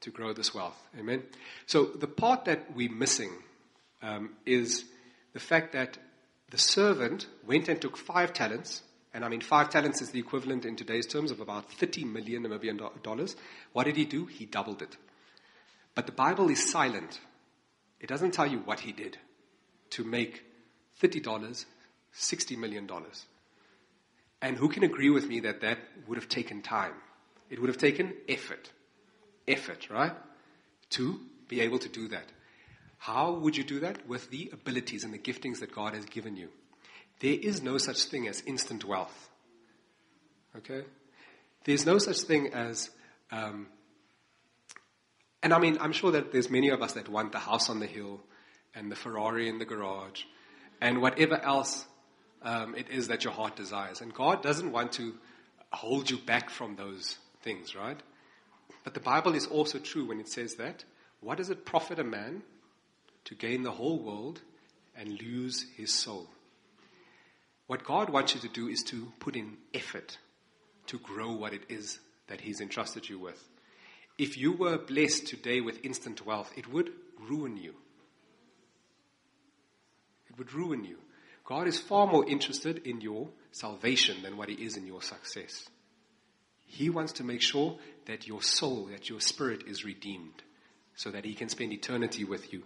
to 0.00 0.10
grow 0.10 0.32
this 0.32 0.54
wealth. 0.54 0.80
Amen. 0.98 1.22
So 1.66 1.84
the 1.86 2.06
part 2.06 2.44
that 2.44 2.74
we're 2.74 2.92
missing 2.92 3.30
um, 4.02 4.30
is 4.46 4.84
the 5.32 5.40
fact 5.40 5.72
that 5.72 5.98
the 6.50 6.58
servant 6.58 7.26
went 7.46 7.68
and 7.68 7.80
took 7.80 7.96
five 7.96 8.32
talents, 8.32 8.82
and 9.14 9.24
I 9.24 9.28
mean 9.28 9.40
five 9.40 9.70
talents 9.70 10.02
is 10.02 10.10
the 10.10 10.18
equivalent 10.18 10.64
in 10.64 10.74
today's 10.74 11.06
terms 11.06 11.30
of 11.30 11.40
about 11.40 11.72
30 11.72 12.04
million 12.04 12.42
Namibian 12.42 13.02
dollars. 13.02 13.36
What 13.72 13.84
did 13.84 13.96
he 13.96 14.04
do? 14.04 14.26
He 14.26 14.44
doubled 14.44 14.82
it. 14.82 14.96
But 15.94 16.06
the 16.06 16.12
Bible 16.12 16.50
is 16.50 16.68
silent. 16.68 17.20
It 18.00 18.08
doesn't 18.08 18.32
tell 18.32 18.46
you 18.46 18.58
what 18.58 18.80
he 18.80 18.90
did 18.90 19.16
to 19.90 20.02
make 20.02 20.42
$30, 21.00 21.64
$60 22.12 22.58
million. 22.58 22.90
And 24.42 24.56
who 24.56 24.68
can 24.68 24.82
agree 24.82 25.10
with 25.10 25.28
me 25.28 25.40
that 25.40 25.60
that 25.60 25.78
would 26.08 26.18
have 26.18 26.28
taken 26.28 26.60
time? 26.60 26.94
It 27.48 27.60
would 27.60 27.68
have 27.68 27.78
taken 27.78 28.14
effort. 28.28 28.70
Effort, 29.46 29.88
right? 29.90 30.12
To 30.90 31.20
be 31.48 31.60
able 31.60 31.78
to 31.78 31.88
do 31.88 32.08
that. 32.08 32.26
How 32.98 33.32
would 33.32 33.56
you 33.56 33.62
do 33.62 33.78
that? 33.80 34.08
With 34.08 34.30
the 34.30 34.50
abilities 34.52 35.04
and 35.04 35.14
the 35.14 35.18
giftings 35.18 35.60
that 35.60 35.72
God 35.72 35.94
has 35.94 36.04
given 36.04 36.36
you. 36.36 36.48
There 37.20 37.36
is 37.40 37.62
no 37.62 37.78
such 37.78 38.04
thing 38.04 38.28
as 38.28 38.42
instant 38.42 38.84
wealth. 38.84 39.30
Okay? 40.56 40.82
There's 41.64 41.86
no 41.86 41.98
such 41.98 42.20
thing 42.20 42.52
as, 42.52 42.90
um, 43.30 43.68
and 45.42 45.52
I 45.52 45.58
mean, 45.58 45.78
I'm 45.80 45.92
sure 45.92 46.12
that 46.12 46.32
there's 46.32 46.50
many 46.50 46.68
of 46.68 46.82
us 46.82 46.92
that 46.92 47.08
want 47.08 47.32
the 47.32 47.38
house 47.38 47.70
on 47.70 47.80
the 47.80 47.86
hill 47.86 48.20
and 48.74 48.90
the 48.90 48.96
Ferrari 48.96 49.48
in 49.48 49.58
the 49.58 49.64
garage 49.64 50.24
and 50.80 51.00
whatever 51.00 51.40
else 51.40 51.86
um, 52.42 52.74
it 52.74 52.90
is 52.90 53.08
that 53.08 53.24
your 53.24 53.32
heart 53.32 53.56
desires. 53.56 54.00
And 54.00 54.12
God 54.12 54.42
doesn't 54.42 54.70
want 54.70 54.92
to 54.92 55.14
hold 55.72 56.10
you 56.10 56.18
back 56.18 56.50
from 56.50 56.76
those 56.76 57.18
things, 57.42 57.74
right? 57.74 57.98
But 58.84 58.94
the 58.94 59.00
Bible 59.00 59.34
is 59.34 59.46
also 59.46 59.78
true 59.78 60.06
when 60.06 60.20
it 60.20 60.28
says 60.28 60.56
that. 60.56 60.84
What 61.20 61.38
does 61.38 61.48
it 61.48 61.64
profit 61.64 61.98
a 61.98 62.04
man 62.04 62.42
to 63.24 63.34
gain 63.34 63.62
the 63.62 63.70
whole 63.70 63.98
world 63.98 64.42
and 64.94 65.20
lose 65.20 65.64
his 65.76 65.90
soul? 65.92 66.28
What 67.66 67.84
God 67.84 68.10
wants 68.10 68.34
you 68.34 68.40
to 68.40 68.48
do 68.48 68.68
is 68.68 68.82
to 68.84 69.12
put 69.20 69.36
in 69.36 69.56
effort 69.72 70.18
to 70.86 70.98
grow 70.98 71.32
what 71.32 71.54
it 71.54 71.62
is 71.68 71.98
that 72.28 72.40
He's 72.40 72.60
entrusted 72.60 73.08
you 73.08 73.18
with. 73.18 73.42
If 74.18 74.36
you 74.36 74.52
were 74.52 74.78
blessed 74.78 75.26
today 75.26 75.60
with 75.60 75.84
instant 75.84 76.24
wealth, 76.24 76.52
it 76.56 76.70
would 76.70 76.90
ruin 77.18 77.56
you. 77.56 77.74
It 80.28 80.38
would 80.38 80.52
ruin 80.52 80.84
you. 80.84 80.98
God 81.44 81.66
is 81.66 81.78
far 81.78 82.06
more 82.06 82.26
interested 82.26 82.86
in 82.86 83.00
your 83.00 83.28
salvation 83.52 84.22
than 84.22 84.36
what 84.36 84.48
He 84.48 84.64
is 84.64 84.76
in 84.76 84.86
your 84.86 85.02
success. 85.02 85.68
He 86.66 86.90
wants 86.90 87.12
to 87.14 87.24
make 87.24 87.42
sure 87.42 87.78
that 88.06 88.26
your 88.26 88.42
soul, 88.42 88.86
that 88.90 89.08
your 89.08 89.20
spirit 89.20 89.64
is 89.66 89.84
redeemed 89.84 90.42
so 90.96 91.10
that 91.10 91.24
He 91.24 91.34
can 91.34 91.48
spend 91.48 91.72
eternity 91.72 92.24
with 92.24 92.52
you. 92.52 92.62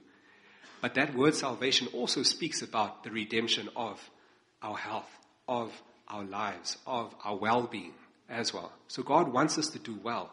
But 0.81 0.95
that 0.95 1.15
word 1.15 1.35
salvation 1.35 1.89
also 1.89 2.23
speaks 2.23 2.63
about 2.63 3.05
the 3.05 3.11
redemption 3.11 3.69
of 3.75 3.99
our 4.63 4.77
health, 4.77 5.11
of 5.47 5.73
our 6.09 6.25
lives, 6.25 6.77
of 6.87 7.15
our 7.25 7.37
well 7.37 7.67
being 7.67 7.95
as 8.29 8.53
well. 8.53 8.73
So 8.89 9.03
God 9.03 9.33
wants 9.33 9.59
us 9.59 9.69
to 9.71 9.79
do 9.79 9.99
well, 10.03 10.31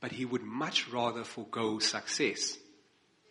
but 0.00 0.12
He 0.12 0.24
would 0.24 0.42
much 0.42 0.88
rather 0.88 1.24
forego 1.24 1.78
success 1.78 2.58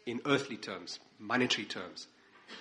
in 0.06 0.22
earthly 0.26 0.58
terms, 0.58 1.00
monetary 1.20 1.66
terms, 1.66 2.08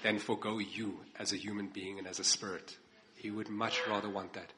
than 0.02 0.18
forego 0.18 0.58
you 0.58 1.00
as 1.18 1.32
a 1.32 1.36
human 1.36 1.68
being 1.68 1.98
and 1.98 2.06
as 2.06 2.20
a 2.20 2.24
spirit. 2.24 2.76
He 3.16 3.30
would 3.30 3.48
much 3.48 3.80
rather 3.88 4.08
want 4.08 4.34
that. 4.34 4.52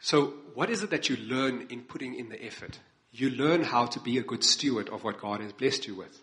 So, 0.00 0.34
what 0.54 0.70
is 0.70 0.82
it 0.82 0.90
that 0.90 1.08
you 1.08 1.16
learn 1.16 1.68
in 1.70 1.82
putting 1.82 2.14
in 2.14 2.28
the 2.28 2.44
effort? 2.44 2.78
You 3.12 3.30
learn 3.30 3.62
how 3.62 3.86
to 3.86 4.00
be 4.00 4.18
a 4.18 4.22
good 4.22 4.42
steward 4.42 4.88
of 4.88 5.04
what 5.04 5.20
God 5.20 5.40
has 5.40 5.52
blessed 5.52 5.86
you 5.86 5.94
with. 5.94 6.20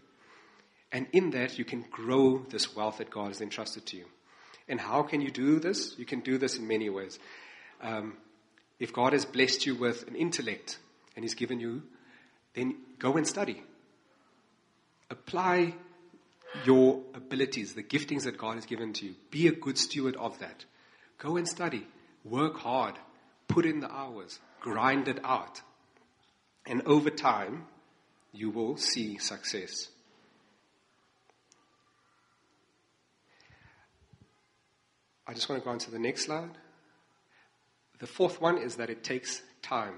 And 0.92 1.08
in 1.14 1.30
that, 1.32 1.58
you 1.58 1.66
can 1.66 1.86
grow 1.90 2.40
this 2.50 2.76
wealth 2.76 2.98
that 2.98 3.10
God 3.12 3.28
has 3.28 3.42
entrusted 3.42 3.86
to 3.88 3.98
you. 3.98 4.06
And 4.70 4.80
how 4.80 5.02
can 5.04 5.20
you 5.20 5.32
do 5.32 5.60
this? 5.60 5.96
You 5.98 6.06
can 6.06 6.20
do 6.20 6.38
this 6.38 6.58
in 6.58 6.68
many 6.68 6.90
ways. 6.90 7.20
Um, 7.82 8.18
if 8.80 8.94
God 8.94 9.14
has 9.14 9.26
blessed 9.26 9.66
you 9.66 9.76
with 9.76 10.08
an 10.08 10.16
intellect 10.16 10.78
and 11.16 11.26
He's 11.26 11.34
given 11.34 11.60
you, 11.60 11.82
then 12.54 12.76
go 13.00 13.18
and 13.18 13.28
study. 13.28 13.64
Apply 15.10 15.74
your 16.66 17.02
abilities, 17.14 17.74
the 17.74 17.84
giftings 17.84 18.24
that 18.24 18.38
God 18.38 18.56
has 18.56 18.66
given 18.66 18.94
to 18.94 19.06
you. 19.08 19.16
Be 19.32 19.48
a 19.48 19.52
good 19.52 19.78
steward 19.78 20.16
of 20.16 20.38
that. 20.40 20.66
Go 21.18 21.36
and 21.36 21.48
study. 21.48 21.86
Work 22.24 22.58
hard. 22.60 22.96
Put 23.48 23.66
in 23.66 23.80
the 23.80 23.92
hours. 23.92 24.40
Grind 24.62 25.08
it 25.08 25.20
out. 25.24 25.62
And 26.66 26.84
over 26.86 27.10
time, 27.10 27.66
you 28.32 28.50
will 28.50 28.78
see 28.78 29.18
success. 29.18 29.90
I 35.30 35.34
just 35.34 35.48
want 35.48 35.62
to 35.62 35.64
go 35.64 35.70
on 35.70 35.78
to 35.78 35.92
the 35.92 36.00
next 36.00 36.26
slide. 36.26 36.50
The 38.00 38.08
fourth 38.08 38.42
one 38.42 38.58
is 38.58 38.78
that 38.78 38.90
it 38.90 39.04
takes 39.04 39.44
time. 39.62 39.94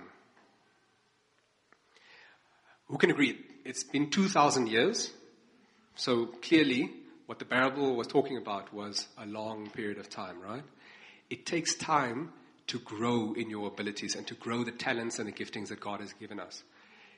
Who 2.88 2.98
can 2.98 3.12
agree? 3.12 3.40
It's 3.64 3.86
been 3.86 4.10
2,000 4.10 4.68
years 4.68 5.12
so 5.96 6.26
clearly, 6.26 6.92
what 7.28 7.40
the 7.40 7.46
parable 7.46 7.96
was 7.96 8.08
talking 8.08 8.36
about 8.36 8.74
was 8.74 9.08
a 9.18 9.26
long 9.26 9.70
period 9.70 10.00
of 10.00 10.10
time, 10.10 10.42
right? 10.42 10.64
It 11.30 11.46
takes 11.46 11.76
time 11.76 12.34
to 12.68 12.80
grow 12.80 13.34
in 13.34 13.50
your 13.50 13.68
abilities 13.68 14.16
and 14.16 14.28
to 14.28 14.36
grow 14.36 14.66
the 14.66 14.72
talents 14.72 15.18
and 15.18 15.30
the 15.30 15.32
giftings 15.32 15.70
that 15.70 15.80
God 15.80 16.02
has 16.02 16.12
given 16.12 16.42
us. 16.42 16.64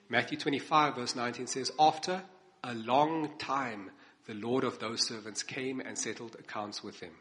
Matthew 0.10 0.38
25, 0.38 0.97
verse 0.97 1.15
19 1.15 1.47
says, 1.47 1.71
After 1.80 2.21
a 2.63 2.76
long 2.76 3.38
time, 3.39 3.89
the 4.28 4.36
Lord 4.36 4.63
of 4.63 4.78
those 4.78 5.08
servants 5.08 5.41
came 5.41 5.80
and 5.80 5.97
settled 5.97 6.36
accounts 6.36 6.84
with 6.84 6.99
them. 6.99 7.13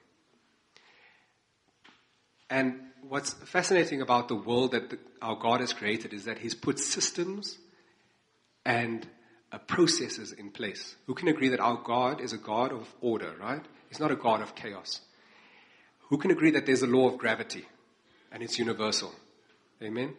And 2.52 2.80
what's 3.08 3.32
fascinating 3.32 4.02
about 4.02 4.28
the 4.28 4.36
world 4.36 4.72
that 4.72 4.90
the, 4.90 4.98
our 5.22 5.36
God 5.36 5.60
has 5.60 5.72
created 5.72 6.12
is 6.12 6.26
that 6.26 6.38
He's 6.38 6.54
put 6.54 6.78
systems 6.78 7.56
and 8.66 9.06
uh, 9.50 9.56
processes 9.56 10.32
in 10.32 10.50
place. 10.50 10.94
Who 11.06 11.14
can 11.14 11.28
agree 11.28 11.48
that 11.48 11.60
our 11.60 11.80
God 11.82 12.20
is 12.20 12.34
a 12.34 12.38
God 12.38 12.70
of 12.72 12.86
order, 13.00 13.32
right? 13.40 13.64
He's 13.88 14.00
not 14.00 14.10
a 14.10 14.16
God 14.16 14.42
of 14.42 14.54
chaos. 14.54 15.00
Who 16.10 16.18
can 16.18 16.30
agree 16.30 16.50
that 16.50 16.66
there's 16.66 16.82
a 16.82 16.86
law 16.86 17.08
of 17.08 17.16
gravity 17.16 17.64
and 18.30 18.42
it's 18.42 18.58
universal? 18.58 19.14
Amen? 19.82 20.12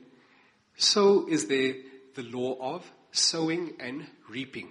So 0.76 1.28
is 1.30 1.46
there 1.46 1.76
the 2.16 2.24
law 2.24 2.58
of 2.60 2.92
sowing 3.12 3.74
and 3.80 4.08
reaping. 4.28 4.70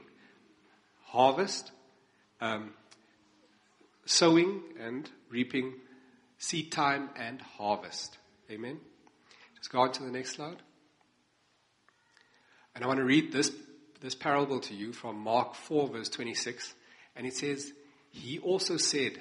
Harvest, 1.04 1.70
um, 2.40 2.70
sowing 4.04 4.62
and 4.80 5.08
reaping, 5.30 5.74
seed 6.42 6.72
time 6.72 7.08
and 7.14 7.40
harvest. 7.40 8.18
Amen? 8.50 8.80
Just 9.56 9.70
go 9.70 9.82
on 9.82 9.92
to 9.92 10.02
the 10.02 10.10
next 10.10 10.34
slide. 10.34 10.56
And 12.74 12.82
I 12.82 12.88
want 12.88 12.98
to 12.98 13.04
read 13.04 13.32
this 13.32 13.52
this 14.00 14.14
parable 14.16 14.58
to 14.58 14.74
you 14.74 14.92
from 14.92 15.16
Mark 15.16 15.54
4, 15.54 15.86
verse 15.86 16.08
26. 16.08 16.74
And 17.14 17.24
it 17.24 17.36
says, 17.36 17.72
He 18.10 18.40
also 18.40 18.76
said, 18.76 19.12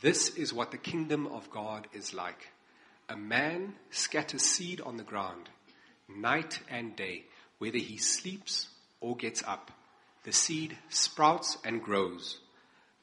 This 0.00 0.30
is 0.30 0.52
what 0.52 0.72
the 0.72 0.78
kingdom 0.78 1.28
of 1.28 1.48
God 1.52 1.86
is 1.92 2.12
like. 2.12 2.48
A 3.08 3.16
man 3.16 3.74
scatters 3.90 4.42
seed 4.42 4.80
on 4.80 4.96
the 4.96 5.04
ground, 5.04 5.48
night 6.08 6.58
and 6.68 6.96
day, 6.96 7.26
whether 7.58 7.78
he 7.78 7.98
sleeps 7.98 8.66
or 9.00 9.16
gets 9.16 9.44
up. 9.44 9.70
The 10.24 10.32
seed 10.32 10.76
sprouts 10.88 11.56
and 11.64 11.80
grows, 11.80 12.38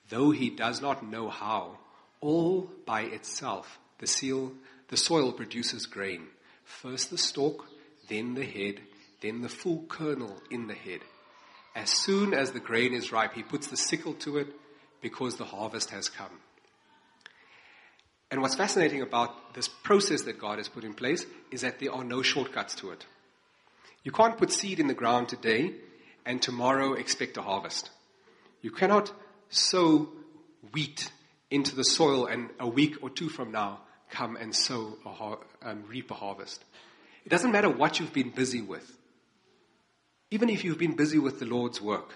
though 0.09 0.31
he 0.31 0.49
does 0.49 0.81
not 0.81 1.09
know 1.09 1.29
how. 1.29 1.77
All 2.21 2.69
by 2.85 3.01
itself, 3.01 3.79
the, 3.99 4.07
seal, 4.07 4.51
the 4.89 4.97
soil 4.97 5.31
produces 5.31 5.85
grain. 5.85 6.27
First 6.63 7.09
the 7.09 7.17
stalk, 7.17 7.67
then 8.09 8.33
the 8.33 8.45
head, 8.45 8.81
then 9.21 9.41
the 9.41 9.49
full 9.49 9.85
kernel 9.87 10.41
in 10.49 10.67
the 10.67 10.73
head. 10.73 11.01
As 11.75 11.89
soon 11.89 12.33
as 12.33 12.51
the 12.51 12.59
grain 12.59 12.93
is 12.93 13.11
ripe, 13.11 13.33
he 13.33 13.43
puts 13.43 13.67
the 13.67 13.77
sickle 13.77 14.13
to 14.15 14.37
it 14.37 14.47
because 15.01 15.35
the 15.35 15.45
harvest 15.45 15.89
has 15.91 16.09
come. 16.09 16.39
And 18.31 18.41
what's 18.41 18.55
fascinating 18.55 19.01
about 19.01 19.53
this 19.53 19.67
process 19.67 20.23
that 20.23 20.39
God 20.39 20.57
has 20.57 20.67
put 20.67 20.83
in 20.83 20.93
place 20.93 21.25
is 21.51 21.61
that 21.61 21.79
there 21.79 21.93
are 21.93 22.03
no 22.03 22.21
shortcuts 22.21 22.75
to 22.75 22.91
it. 22.91 23.05
You 24.03 24.11
can't 24.11 24.37
put 24.37 24.51
seed 24.51 24.79
in 24.79 24.87
the 24.87 24.93
ground 24.93 25.29
today 25.29 25.73
and 26.25 26.41
tomorrow 26.41 26.93
expect 26.93 27.37
a 27.37 27.41
harvest. 27.41 27.89
You 28.61 28.71
cannot 28.71 29.11
sow 29.49 30.09
wheat 30.73 31.11
into 31.49 31.75
the 31.75 31.83
soil 31.83 32.25
and 32.25 32.49
a 32.59 32.67
week 32.67 32.97
or 33.01 33.09
two 33.09 33.29
from 33.29 33.51
now 33.51 33.81
come 34.09 34.35
and 34.35 34.55
sow 34.55 34.97
a 35.05 35.09
har- 35.09 35.39
um, 35.63 35.83
reap 35.87 36.11
a 36.11 36.13
harvest. 36.13 36.63
It 37.25 37.29
doesn't 37.29 37.51
matter 37.51 37.69
what 37.69 37.99
you've 37.99 38.13
been 38.13 38.29
busy 38.29 38.61
with. 38.61 38.89
Even 40.31 40.49
if 40.49 40.63
you've 40.63 40.77
been 40.77 40.95
busy 40.95 41.19
with 41.19 41.39
the 41.39 41.45
Lord's 41.45 41.81
work. 41.81 42.13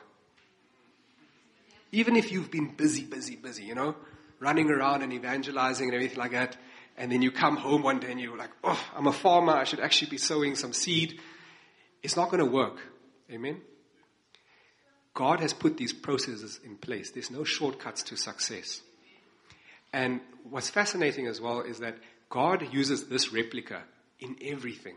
Even 1.92 2.16
if 2.16 2.32
you've 2.32 2.52
been 2.52 2.76
busy, 2.76 3.04
busy, 3.04 3.36
busy, 3.36 3.64
you 3.64 3.76
know, 3.76 3.96
running 4.40 4.70
around 4.70 5.02
and 5.02 5.12
evangelizing 5.12 5.88
and 5.88 5.96
everything 5.96 6.18
like 6.18 6.32
that, 6.32 6.56
and 6.98 7.12
then 7.12 7.22
you 7.22 7.32
come 7.32 7.56
home 7.56 7.82
one 7.82 8.00
day 8.00 8.12
and 8.12 8.20
you're 8.20 8.38
like, 8.38 8.52
oh, 8.64 8.80
I'm 8.96 9.08
a 9.08 9.14
farmer, 9.14 9.54
I 9.54 9.64
should 9.64 9.80
actually 9.80 10.12
be 10.12 10.18
sowing 10.18 10.56
some 10.56 10.74
seed. 10.74 11.20
It's 12.04 12.16
not 12.16 12.30
going 12.30 12.44
to 12.44 12.50
work. 12.50 12.78
Amen? 13.32 13.62
God 15.14 15.40
has 15.40 15.54
put 15.54 15.78
these 15.78 15.94
processes 15.94 16.60
in 16.64 16.78
place. 16.78 17.12
There's 17.12 17.32
no 17.32 17.44
shortcuts 17.44 18.04
to 18.04 18.18
success. 18.18 18.82
And 19.92 20.22
what's 20.50 20.70
fascinating 20.70 21.28
as 21.28 21.42
well 21.42 21.62
is 21.62 21.80
that 21.80 21.98
God 22.30 22.74
uses 22.74 23.08
this 23.08 23.34
replica 23.34 23.82
in 24.20 24.38
everything 24.42 24.96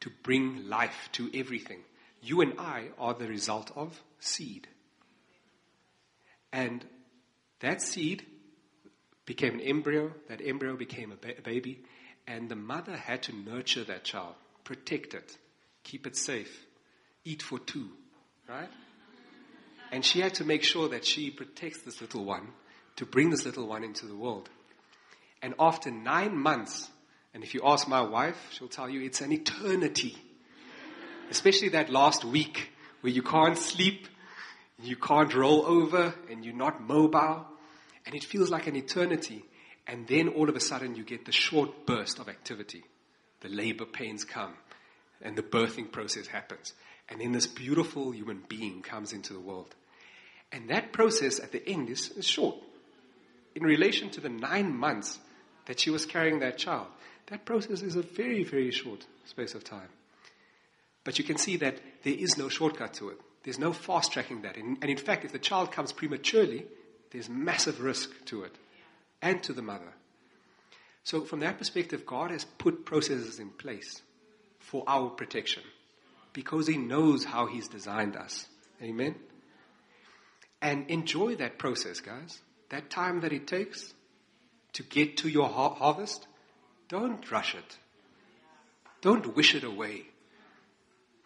to 0.00 0.10
bring 0.22 0.68
life 0.68 1.08
to 1.12 1.30
everything. 1.32 1.80
You 2.22 2.40
and 2.40 2.58
I 2.58 2.88
are 2.98 3.14
the 3.14 3.28
result 3.28 3.70
of 3.76 4.00
seed. 4.18 4.66
And 6.52 6.84
that 7.60 7.82
seed 7.82 8.24
became 9.24 9.54
an 9.54 9.60
embryo, 9.60 10.12
that 10.28 10.40
embryo 10.44 10.76
became 10.76 11.12
a, 11.12 11.16
ba- 11.16 11.38
a 11.38 11.42
baby, 11.42 11.84
and 12.26 12.48
the 12.48 12.56
mother 12.56 12.96
had 12.96 13.22
to 13.24 13.36
nurture 13.36 13.84
that 13.84 14.04
child, 14.04 14.34
protect 14.64 15.14
it, 15.14 15.36
keep 15.84 16.06
it 16.06 16.16
safe, 16.16 16.66
eat 17.24 17.42
for 17.42 17.58
two, 17.58 17.90
right? 18.48 18.68
And 19.92 20.04
she 20.04 20.20
had 20.20 20.34
to 20.34 20.44
make 20.44 20.64
sure 20.64 20.88
that 20.88 21.04
she 21.04 21.30
protects 21.30 21.82
this 21.82 22.00
little 22.00 22.24
one 22.24 22.48
to 23.00 23.06
bring 23.06 23.30
this 23.30 23.46
little 23.46 23.66
one 23.66 23.82
into 23.82 24.04
the 24.04 24.14
world. 24.14 24.50
And 25.40 25.54
after 25.58 25.90
nine 25.90 26.36
months, 26.36 26.90
and 27.32 27.42
if 27.42 27.54
you 27.54 27.62
ask 27.64 27.88
my 27.88 28.02
wife, 28.02 28.36
she'll 28.52 28.68
tell 28.68 28.90
you 28.90 29.00
it's 29.00 29.22
an 29.22 29.32
eternity. 29.32 30.14
Especially 31.30 31.70
that 31.70 31.88
last 31.88 32.26
week 32.26 32.70
where 33.00 33.10
you 33.10 33.22
can't 33.22 33.56
sleep, 33.56 34.06
you 34.82 34.96
can't 34.96 35.34
roll 35.34 35.64
over, 35.64 36.14
and 36.30 36.44
you're 36.44 36.54
not 36.54 36.82
mobile, 36.82 37.46
and 38.04 38.14
it 38.14 38.22
feels 38.22 38.50
like 38.50 38.66
an 38.66 38.76
eternity. 38.76 39.46
And 39.86 40.06
then 40.06 40.28
all 40.28 40.50
of 40.50 40.54
a 40.54 40.60
sudden 40.60 40.94
you 40.94 41.02
get 41.02 41.24
the 41.24 41.32
short 41.32 41.86
burst 41.86 42.18
of 42.18 42.28
activity. 42.28 42.84
The 43.40 43.48
labor 43.48 43.86
pains 43.86 44.26
come, 44.26 44.52
and 45.22 45.36
the 45.36 45.42
birthing 45.42 45.90
process 45.90 46.26
happens. 46.26 46.74
And 47.08 47.18
then 47.18 47.32
this 47.32 47.46
beautiful 47.46 48.10
human 48.10 48.42
being 48.46 48.82
comes 48.82 49.14
into 49.14 49.32
the 49.32 49.40
world. 49.40 49.74
And 50.52 50.68
that 50.68 50.92
process 50.92 51.40
at 51.40 51.50
the 51.50 51.66
end 51.66 51.88
is, 51.88 52.10
is 52.10 52.26
short. 52.26 52.56
In 53.54 53.62
relation 53.62 54.10
to 54.10 54.20
the 54.20 54.28
nine 54.28 54.76
months 54.76 55.18
that 55.66 55.80
she 55.80 55.90
was 55.90 56.06
carrying 56.06 56.40
that 56.40 56.58
child, 56.58 56.86
that 57.26 57.44
process 57.44 57.82
is 57.82 57.96
a 57.96 58.02
very, 58.02 58.44
very 58.44 58.70
short 58.70 59.06
space 59.24 59.54
of 59.54 59.64
time. 59.64 59.88
But 61.04 61.18
you 61.18 61.24
can 61.24 61.36
see 61.36 61.56
that 61.56 61.80
there 62.02 62.14
is 62.14 62.36
no 62.36 62.48
shortcut 62.48 62.94
to 62.94 63.10
it. 63.10 63.20
There's 63.42 63.58
no 63.58 63.72
fast 63.72 64.12
tracking 64.12 64.42
that. 64.42 64.56
And, 64.56 64.82
in 64.84 64.96
fact, 64.96 65.24
if 65.24 65.32
the 65.32 65.38
child 65.38 65.72
comes 65.72 65.92
prematurely, 65.92 66.66
there's 67.10 67.28
massive 67.28 67.80
risk 67.80 68.10
to 68.26 68.42
it 68.42 68.54
and 69.22 69.42
to 69.44 69.52
the 69.52 69.62
mother. 69.62 69.92
So, 71.04 71.22
from 71.22 71.40
that 71.40 71.56
perspective, 71.56 72.04
God 72.04 72.30
has 72.30 72.44
put 72.44 72.84
processes 72.84 73.38
in 73.38 73.50
place 73.50 74.02
for 74.58 74.84
our 74.86 75.08
protection 75.08 75.62
because 76.32 76.66
He 76.66 76.76
knows 76.76 77.24
how 77.24 77.46
He's 77.46 77.68
designed 77.68 78.16
us. 78.16 78.46
Amen? 78.82 79.14
And 80.60 80.90
enjoy 80.90 81.36
that 81.36 81.58
process, 81.58 82.00
guys. 82.00 82.40
That 82.70 82.88
time 82.88 83.20
that 83.20 83.32
it 83.32 83.46
takes 83.46 83.92
to 84.74 84.82
get 84.82 85.18
to 85.18 85.28
your 85.28 85.48
har- 85.48 85.74
harvest, 85.74 86.26
don't 86.88 87.30
rush 87.30 87.54
it. 87.54 87.78
Don't 89.00 89.34
wish 89.36 89.54
it 89.54 89.64
away. 89.64 90.04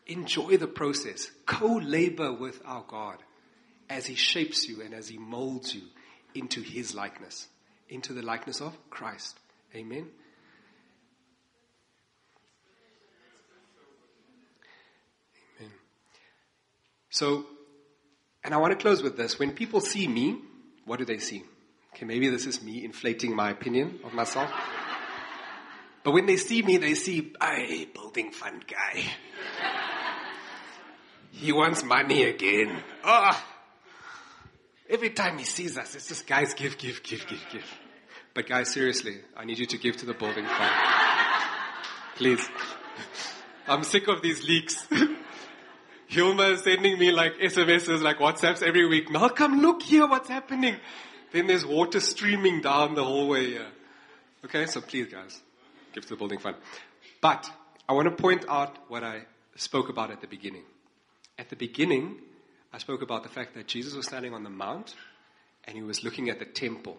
Enjoy 0.06 0.56
the 0.56 0.66
process. 0.66 1.30
Co 1.46 1.76
labor 1.76 2.32
with 2.32 2.60
our 2.64 2.84
God 2.86 3.18
as 3.88 4.06
He 4.06 4.14
shapes 4.14 4.68
you 4.68 4.82
and 4.82 4.94
as 4.94 5.08
He 5.08 5.18
molds 5.18 5.74
you 5.74 5.82
into 6.34 6.60
His 6.60 6.94
likeness, 6.94 7.46
into 7.88 8.12
the 8.12 8.22
likeness 8.22 8.60
of 8.60 8.76
Christ. 8.90 9.38
Amen. 9.74 10.08
Amen. 15.60 15.72
So, 17.10 17.44
and 18.42 18.54
I 18.54 18.56
want 18.58 18.72
to 18.72 18.78
close 18.78 19.02
with 19.02 19.16
this. 19.16 19.38
When 19.38 19.52
people 19.52 19.80
see 19.80 20.06
me, 20.06 20.38
what 20.84 20.98
do 20.98 21.04
they 21.04 21.18
see? 21.18 21.44
Okay, 21.94 22.06
maybe 22.06 22.28
this 22.28 22.46
is 22.46 22.62
me 22.62 22.84
inflating 22.84 23.34
my 23.34 23.50
opinion 23.50 24.00
of 24.04 24.12
myself. 24.12 24.50
But 26.02 26.12
when 26.12 26.26
they 26.26 26.36
see 26.36 26.60
me, 26.62 26.76
they 26.76 26.94
see, 26.94 27.32
a 27.42 27.86
building 27.94 28.30
fund 28.30 28.64
guy. 28.66 29.04
he 31.30 31.52
wants 31.52 31.82
money 31.82 32.24
again. 32.24 32.82
Oh. 33.02 33.44
Every 34.90 35.10
time 35.10 35.38
he 35.38 35.44
sees 35.44 35.78
us, 35.78 35.94
it's 35.94 36.08
just, 36.08 36.26
guys, 36.26 36.52
give, 36.52 36.76
give, 36.76 37.02
give, 37.02 37.26
give, 37.26 37.40
give. 37.50 37.64
But 38.34 38.46
guys, 38.46 38.70
seriously, 38.70 39.20
I 39.36 39.44
need 39.44 39.58
you 39.58 39.66
to 39.66 39.78
give 39.78 39.96
to 39.98 40.06
the 40.06 40.12
building 40.12 40.44
fund. 40.44 40.74
Please. 42.16 42.46
I'm 43.66 43.82
sick 43.82 44.08
of 44.08 44.20
these 44.20 44.46
leaks. 44.46 44.86
Hilma 46.14 46.44
is 46.44 46.62
sending 46.62 46.96
me 46.96 47.10
like 47.10 47.38
SMSs, 47.38 48.00
like 48.00 48.18
WhatsApps 48.18 48.62
every 48.62 48.86
week. 48.86 49.10
Malcolm, 49.10 49.60
look 49.60 49.82
here, 49.82 50.06
what's 50.06 50.28
happening? 50.28 50.76
Then 51.32 51.48
there's 51.48 51.66
water 51.66 51.98
streaming 51.98 52.60
down 52.60 52.94
the 52.94 53.02
hallway 53.02 53.46
here. 53.46 53.66
Okay, 54.44 54.66
so 54.66 54.80
please 54.80 55.08
guys, 55.08 55.40
give 55.92 56.04
to 56.04 56.10
the 56.10 56.16
building 56.16 56.38
fund. 56.38 56.54
But 57.20 57.50
I 57.88 57.94
want 57.94 58.06
to 58.06 58.22
point 58.22 58.44
out 58.48 58.78
what 58.86 59.02
I 59.02 59.22
spoke 59.56 59.88
about 59.88 60.12
at 60.12 60.20
the 60.20 60.28
beginning. 60.28 60.62
At 61.36 61.48
the 61.48 61.56
beginning, 61.56 62.18
I 62.72 62.78
spoke 62.78 63.02
about 63.02 63.24
the 63.24 63.28
fact 63.28 63.54
that 63.54 63.66
Jesus 63.66 63.94
was 63.94 64.06
standing 64.06 64.34
on 64.34 64.44
the 64.44 64.50
mount 64.50 64.94
and 65.64 65.76
he 65.76 65.82
was 65.82 66.04
looking 66.04 66.30
at 66.30 66.38
the 66.38 66.44
temple 66.44 66.96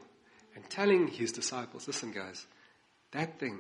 and 0.56 0.70
telling 0.70 1.08
his 1.08 1.32
disciples, 1.32 1.88
listen 1.88 2.12
guys, 2.12 2.46
that 3.12 3.40
thing 3.40 3.60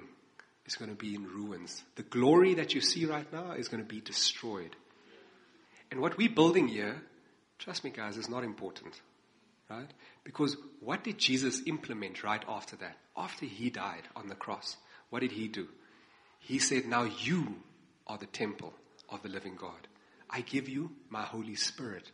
is 0.65 0.75
going 0.75 0.91
to 0.91 0.97
be 0.97 1.15
in 1.15 1.23
ruins. 1.23 1.81
The 1.95 2.03
glory 2.03 2.55
that 2.55 2.73
you 2.73 2.81
see 2.81 3.05
right 3.05 3.31
now 3.31 3.53
is 3.53 3.69
going 3.69 3.81
to 3.81 3.87
be 3.87 4.01
destroyed. 4.01 4.75
And 5.95 6.01
what 6.01 6.17
we're 6.17 6.27
building 6.27 6.67
here, 6.67 7.01
trust 7.57 7.85
me, 7.85 7.89
guys, 7.89 8.17
is 8.17 8.27
not 8.27 8.43
important. 8.43 8.99
Right? 9.69 9.89
Because 10.25 10.57
what 10.81 11.05
did 11.05 11.17
Jesus 11.17 11.61
implement 11.67 12.21
right 12.21 12.43
after 12.49 12.75
that? 12.75 12.97
After 13.15 13.45
he 13.45 13.69
died 13.69 14.01
on 14.13 14.27
the 14.27 14.35
cross, 14.35 14.75
what 15.09 15.21
did 15.21 15.31
he 15.31 15.47
do? 15.47 15.69
He 16.41 16.59
said, 16.59 16.85
Now 16.85 17.03
you 17.03 17.55
are 18.07 18.17
the 18.17 18.25
temple 18.25 18.73
of 19.07 19.23
the 19.23 19.29
living 19.29 19.55
God. 19.55 19.87
I 20.29 20.41
give 20.41 20.67
you 20.67 20.91
my 21.09 21.21
Holy 21.21 21.55
Spirit. 21.55 22.11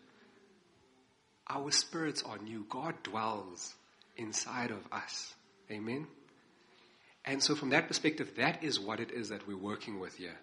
Our 1.50 1.72
spirits 1.72 2.22
are 2.22 2.38
new. 2.38 2.67
God 2.70 3.02
dwells 3.02 3.74
inside 4.15 4.70
of 4.70 4.86
us. 4.91 5.34
Amen? 5.72 6.06
And 7.26 7.41
so, 7.41 7.56
from 7.56 7.72
that 7.72 7.88
perspective, 7.88 8.34
that 8.38 8.63
is 8.63 8.80
what 8.80 9.00
it 9.00 9.10
is 9.10 9.30
that 9.30 9.48
we're 9.48 9.58
working 9.58 10.00
with 10.00 10.17
here. 10.17 10.38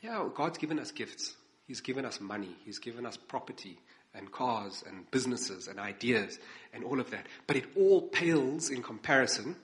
Yeah, 0.00 0.26
God's 0.34 0.56
given 0.56 0.78
us 0.78 0.90
gifts. 0.90 1.36
He's 1.66 1.80
given 1.80 2.04
us 2.04 2.20
money. 2.20 2.56
He's 2.64 2.78
given 2.78 3.06
us 3.06 3.16
property 3.16 3.78
and 4.14 4.30
cars 4.30 4.84
and 4.86 5.10
businesses 5.10 5.68
and 5.68 5.78
ideas 5.78 6.38
and 6.72 6.84
all 6.84 7.00
of 7.00 7.10
that. 7.10 7.26
But 7.46 7.56
it 7.56 7.64
all 7.76 8.02
pales 8.02 8.70
in 8.70 8.82
comparison 8.82 9.56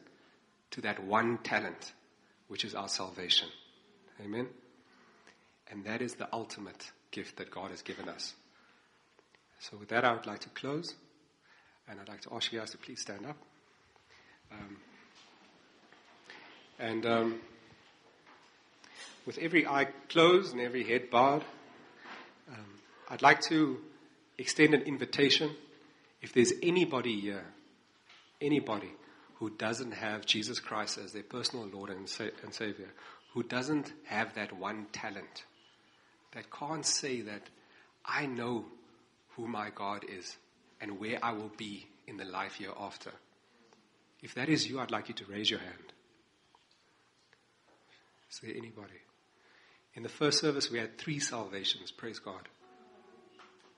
to 0.72 0.80
that 0.82 1.02
one 1.04 1.38
talent, 1.38 1.92
which 2.48 2.64
is 2.64 2.74
our 2.74 2.88
salvation. 2.88 3.48
Amen? 4.22 4.48
And 5.70 5.84
that 5.84 6.02
is 6.02 6.14
the 6.14 6.28
ultimate 6.32 6.90
gift 7.10 7.36
that 7.36 7.50
God 7.50 7.70
has 7.70 7.82
given 7.82 8.08
us. 8.08 8.34
So, 9.60 9.76
with 9.76 9.88
that, 9.90 10.04
I 10.04 10.12
would 10.12 10.26
like 10.26 10.40
to 10.40 10.48
close. 10.50 10.94
And 11.88 12.00
I'd 12.00 12.08
like 12.08 12.22
to 12.22 12.34
ask 12.34 12.52
you 12.52 12.58
guys 12.58 12.70
to 12.72 12.78
please 12.78 13.00
stand 13.00 13.26
up. 13.26 13.36
Um, 14.50 14.76
and 16.78 17.06
um, 17.06 17.40
with 19.24 19.38
every 19.38 19.66
eye 19.66 19.86
closed 20.08 20.52
and 20.52 20.60
every 20.60 20.84
head 20.84 21.10
bowed, 21.10 21.44
um, 22.48 22.66
I'd 23.08 23.22
like 23.22 23.40
to 23.42 23.78
extend 24.38 24.74
an 24.74 24.82
invitation. 24.82 25.50
If 26.20 26.32
there's 26.32 26.52
anybody 26.62 27.20
here, 27.20 27.44
anybody 28.40 28.90
who 29.36 29.50
doesn't 29.50 29.92
have 29.92 30.24
Jesus 30.24 30.60
Christ 30.60 30.98
as 30.98 31.12
their 31.12 31.22
personal 31.22 31.66
Lord 31.66 31.90
and, 31.90 32.08
sa- 32.08 32.24
and 32.42 32.54
Savior, 32.54 32.88
who 33.34 33.42
doesn't 33.42 33.92
have 34.04 34.34
that 34.34 34.52
one 34.56 34.86
talent, 34.92 35.44
that 36.32 36.50
can't 36.50 36.86
say 36.86 37.22
that 37.22 37.42
I 38.04 38.26
know 38.26 38.66
who 39.36 39.46
my 39.46 39.70
God 39.74 40.04
is 40.08 40.36
and 40.80 40.98
where 40.98 41.18
I 41.22 41.32
will 41.32 41.52
be 41.56 41.86
in 42.06 42.16
the 42.16 42.24
life 42.24 42.56
hereafter. 42.56 43.12
If 44.22 44.34
that 44.34 44.48
is 44.48 44.68
you, 44.68 44.80
I'd 44.80 44.90
like 44.90 45.08
you 45.08 45.14
to 45.14 45.24
raise 45.26 45.50
your 45.50 45.60
hand. 45.60 45.92
Is 48.30 48.40
there 48.40 48.54
anybody? 48.56 49.00
In 49.94 50.02
the 50.02 50.08
first 50.08 50.40
service, 50.40 50.70
we 50.70 50.78
had 50.78 50.96
three 50.96 51.18
salvations. 51.18 51.90
Praise 51.90 52.18
God. 52.18 52.48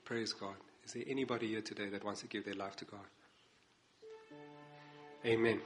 Praise 0.05 0.33
God. 0.33 0.55
Is 0.85 0.93
there 0.93 1.03
anybody 1.07 1.47
here 1.47 1.61
today 1.61 1.89
that 1.89 2.03
wants 2.03 2.21
to 2.21 2.27
give 2.27 2.45
their 2.45 2.53
life 2.53 2.75
to 2.77 2.85
God? 2.85 3.01
Amen. 5.25 5.59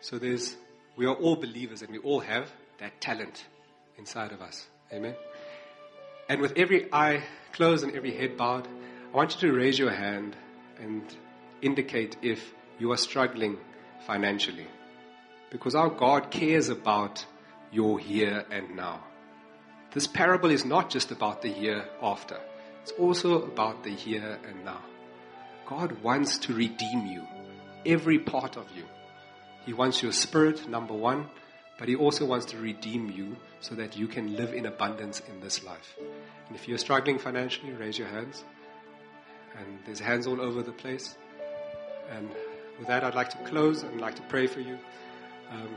So 0.00 0.18
there's 0.18 0.56
we 0.96 1.06
are 1.06 1.14
all 1.14 1.36
believers 1.36 1.82
and 1.82 1.90
we 1.90 1.98
all 1.98 2.20
have 2.20 2.50
that 2.78 3.00
talent 3.00 3.44
inside 3.98 4.32
of 4.32 4.40
us. 4.40 4.66
Amen. 4.92 5.14
And 6.28 6.40
with 6.40 6.54
every 6.56 6.92
eye 6.92 7.22
closed 7.52 7.84
and 7.84 7.94
every 7.94 8.16
head 8.16 8.36
bowed, 8.36 8.66
I 9.12 9.16
want 9.16 9.34
you 9.34 9.48
to 9.48 9.56
raise 9.56 9.78
your 9.78 9.90
hand 9.90 10.36
and 10.80 11.02
indicate 11.62 12.16
if 12.22 12.52
you 12.78 12.90
are 12.92 12.96
struggling 12.96 13.58
financially. 14.06 14.66
Because 15.50 15.74
our 15.74 15.90
God 15.90 16.30
cares 16.30 16.68
about 16.68 17.24
your 17.70 17.98
here 17.98 18.44
and 18.50 18.74
now. 18.74 19.04
This 19.92 20.06
parable 20.06 20.50
is 20.50 20.64
not 20.64 20.90
just 20.90 21.10
about 21.10 21.42
the 21.42 21.48
hereafter, 21.48 22.38
it's 22.82 22.92
also 22.92 23.42
about 23.42 23.84
the 23.84 23.90
here 23.90 24.38
and 24.48 24.64
now. 24.64 24.80
God 25.66 26.02
wants 26.02 26.38
to 26.38 26.54
redeem 26.54 27.06
you, 27.06 27.26
every 27.84 28.18
part 28.18 28.56
of 28.56 28.66
you. 28.74 28.84
He 29.66 29.72
wants 29.72 30.02
your 30.02 30.12
spirit, 30.12 30.68
number 30.68 30.94
one, 30.94 31.28
but 31.78 31.88
He 31.88 31.96
also 31.96 32.24
wants 32.24 32.46
to 32.46 32.58
redeem 32.58 33.10
you 33.10 33.36
so 33.60 33.74
that 33.74 33.96
you 33.96 34.08
can 34.08 34.36
live 34.36 34.54
in 34.54 34.66
abundance 34.66 35.20
in 35.28 35.40
this 35.40 35.62
life. 35.64 35.96
And 36.46 36.56
if 36.56 36.68
you're 36.68 36.78
struggling 36.78 37.18
financially, 37.18 37.72
raise 37.72 37.98
your 37.98 38.08
hands. 38.08 38.44
And 39.58 39.78
there's 39.84 40.00
hands 40.00 40.26
all 40.26 40.40
over 40.40 40.62
the 40.62 40.72
place. 40.72 41.16
And 42.10 42.30
with 42.78 42.88
that, 42.88 43.04
I'd 43.04 43.14
like 43.14 43.30
to 43.30 43.38
close 43.44 43.82
and 43.82 43.94
I'd 43.94 44.00
like 44.00 44.16
to 44.16 44.22
pray 44.22 44.46
for 44.46 44.60
you. 44.60 44.78
Um, 45.50 45.68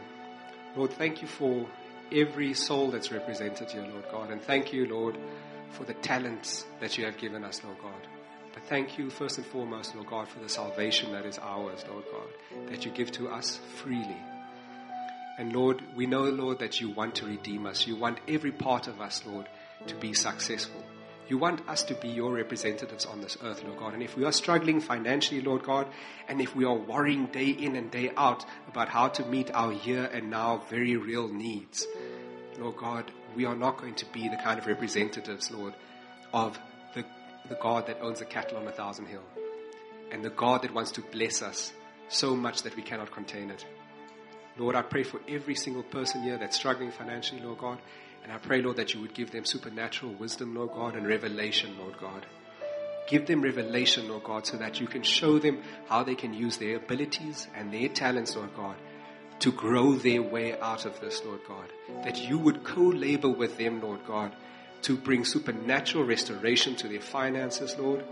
Lord, 0.75 0.91
thank 0.91 1.21
you 1.21 1.27
for 1.27 1.67
every 2.11 2.53
soul 2.53 2.91
that's 2.91 3.11
represented 3.11 3.71
here, 3.71 3.85
Lord 3.91 4.05
God. 4.11 4.31
And 4.31 4.41
thank 4.41 4.73
you, 4.73 4.87
Lord, 4.87 5.17
for 5.71 5.83
the 5.83 5.93
talents 5.95 6.65
that 6.79 6.97
you 6.97 7.05
have 7.05 7.17
given 7.17 7.43
us, 7.43 7.61
Lord 7.63 7.77
God. 7.81 8.07
But 8.53 8.63
thank 8.63 8.97
you, 8.97 9.09
first 9.09 9.37
and 9.37 9.47
foremost, 9.47 9.95
Lord 9.95 10.07
God, 10.07 10.27
for 10.27 10.39
the 10.39 10.49
salvation 10.49 11.11
that 11.13 11.25
is 11.25 11.39
ours, 11.39 11.85
Lord 11.89 12.03
God, 12.11 12.69
that 12.69 12.85
you 12.85 12.91
give 12.91 13.11
to 13.13 13.29
us 13.29 13.59
freely. 13.77 14.17
And 15.37 15.53
Lord, 15.53 15.81
we 15.95 16.05
know, 16.05 16.23
Lord, 16.23 16.59
that 16.59 16.81
you 16.81 16.89
want 16.89 17.15
to 17.15 17.25
redeem 17.25 17.65
us. 17.65 17.87
You 17.87 17.95
want 17.95 18.19
every 18.27 18.51
part 18.51 18.87
of 18.87 18.99
us, 18.99 19.23
Lord, 19.25 19.47
to 19.87 19.95
be 19.95 20.13
successful. 20.13 20.83
You 21.27 21.37
want 21.37 21.67
us 21.69 21.83
to 21.83 21.93
be 21.95 22.09
your 22.09 22.33
representatives 22.33 23.05
on 23.05 23.21
this 23.21 23.37
earth, 23.41 23.63
Lord 23.63 23.79
God. 23.79 23.93
And 23.93 24.03
if 24.03 24.17
we 24.17 24.25
are 24.25 24.33
struggling 24.33 24.81
financially, 24.81 25.39
Lord 25.39 25.63
God, 25.63 25.87
and 26.27 26.41
if 26.41 26.53
we 26.53 26.65
are 26.65 26.75
worrying 26.75 27.27
day 27.27 27.51
in 27.51 27.77
and 27.77 27.89
day 27.89 28.11
out 28.17 28.45
about 28.67 28.89
how 28.89 29.07
to 29.07 29.25
meet 29.25 29.49
our 29.53 29.71
here 29.71 30.09
and 30.11 30.29
now 30.29 30.63
very 30.69 30.97
real 30.97 31.29
needs, 31.29 31.87
Lord 32.59 32.77
God, 32.77 33.11
we 33.35 33.45
are 33.45 33.55
not 33.55 33.77
going 33.77 33.95
to 33.95 34.05
be 34.11 34.27
the 34.27 34.37
kind 34.37 34.59
of 34.59 34.67
representatives, 34.67 35.51
Lord, 35.51 35.73
of 36.33 36.59
the, 36.93 37.05
the 37.49 37.55
God 37.55 37.87
that 37.87 38.01
owns 38.01 38.19
the 38.19 38.25
cattle 38.25 38.57
on 38.57 38.67
a 38.67 38.71
thousand 38.71 39.07
hill 39.07 39.23
and 40.11 40.23
the 40.23 40.29
God 40.29 40.63
that 40.63 40.73
wants 40.73 40.91
to 40.93 41.01
bless 41.01 41.41
us 41.41 41.71
so 42.09 42.35
much 42.35 42.63
that 42.63 42.75
we 42.75 42.81
cannot 42.81 43.11
contain 43.11 43.49
it. 43.49 43.65
Lord, 44.57 44.75
I 44.75 44.81
pray 44.81 45.03
for 45.03 45.21
every 45.27 45.55
single 45.55 45.83
person 45.83 46.23
here 46.23 46.37
that's 46.37 46.57
struggling 46.57 46.91
financially, 46.91 47.41
Lord 47.41 47.59
God. 47.59 47.79
And 48.23 48.31
I 48.31 48.37
pray, 48.37 48.61
Lord, 48.61 48.77
that 48.77 48.93
you 48.93 49.01
would 49.01 49.13
give 49.13 49.31
them 49.31 49.45
supernatural 49.45 50.13
wisdom, 50.13 50.55
Lord 50.55 50.71
God, 50.71 50.95
and 50.95 51.07
revelation, 51.07 51.75
Lord 51.79 51.97
God. 51.99 52.25
Give 53.07 53.25
them 53.25 53.41
revelation, 53.41 54.07
Lord 54.09 54.25
God, 54.25 54.45
so 54.45 54.57
that 54.57 54.79
you 54.79 54.87
can 54.87 55.01
show 55.01 55.39
them 55.39 55.63
how 55.87 56.03
they 56.03 56.15
can 56.15 56.33
use 56.33 56.57
their 56.57 56.75
abilities 56.75 57.47
and 57.55 57.73
their 57.73 57.89
talents, 57.89 58.35
Lord 58.35 58.53
God, 58.55 58.75
to 59.41 59.51
grow 59.51 59.93
their 59.93 60.21
way 60.21 60.57
out 60.59 60.85
of 60.85 60.99
this, 61.01 61.23
Lord 61.25 61.41
God. 61.47 61.71
That 62.03 62.17
you 62.17 62.37
would 62.37 62.63
co-labor 62.63 63.29
with 63.29 63.57
them, 63.57 63.81
Lord 63.81 64.05
God, 64.05 64.35
to 64.83 64.95
bring 64.95 65.25
supernatural 65.25 66.05
restoration 66.05 66.75
to 66.77 66.87
their 66.87 67.01
finances, 67.01 67.75
Lord. 67.77 68.03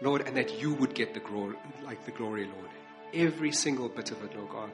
Lord, 0.00 0.26
and 0.26 0.36
that 0.36 0.60
you 0.60 0.74
would 0.74 0.94
get 0.94 1.14
the 1.14 1.20
glory, 1.20 1.56
like 1.84 2.04
the 2.04 2.10
glory, 2.10 2.46
Lord. 2.46 2.70
Every 3.12 3.52
single 3.52 3.88
bit 3.88 4.10
of 4.10 4.22
it, 4.24 4.36
Lord 4.36 4.50
God. 4.50 4.70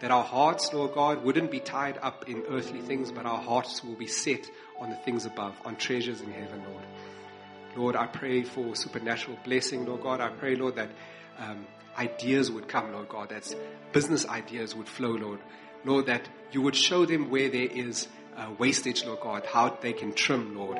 That 0.00 0.10
our 0.10 0.22
hearts, 0.22 0.72
Lord 0.72 0.94
God, 0.94 1.24
wouldn't 1.24 1.50
be 1.50 1.58
tied 1.58 1.98
up 2.02 2.28
in 2.28 2.44
earthly 2.48 2.80
things, 2.80 3.10
but 3.10 3.26
our 3.26 3.38
hearts 3.38 3.82
will 3.82 3.96
be 3.96 4.06
set 4.06 4.48
on 4.78 4.90
the 4.90 4.96
things 4.96 5.24
above, 5.24 5.54
on 5.64 5.76
treasures 5.76 6.20
in 6.20 6.30
heaven, 6.32 6.62
Lord. 6.68 6.84
Lord, 7.76 7.96
I 7.96 8.06
pray 8.06 8.42
for 8.42 8.74
supernatural 8.76 9.38
blessing, 9.44 9.86
Lord 9.86 10.02
God. 10.02 10.20
I 10.20 10.28
pray, 10.30 10.54
Lord, 10.56 10.76
that 10.76 10.90
um, 11.38 11.66
ideas 11.98 12.50
would 12.50 12.68
come, 12.68 12.92
Lord 12.92 13.08
God, 13.08 13.30
that 13.30 13.54
business 13.92 14.26
ideas 14.26 14.74
would 14.74 14.88
flow, 14.88 15.10
Lord. 15.10 15.40
Lord, 15.84 16.06
that 16.06 16.28
you 16.52 16.62
would 16.62 16.76
show 16.76 17.04
them 17.04 17.30
where 17.30 17.48
there 17.48 17.68
is 17.70 18.08
uh, 18.36 18.50
wastage, 18.58 19.04
Lord 19.04 19.20
God, 19.20 19.46
how 19.46 19.76
they 19.80 19.92
can 19.92 20.12
trim, 20.12 20.56
Lord. 20.56 20.78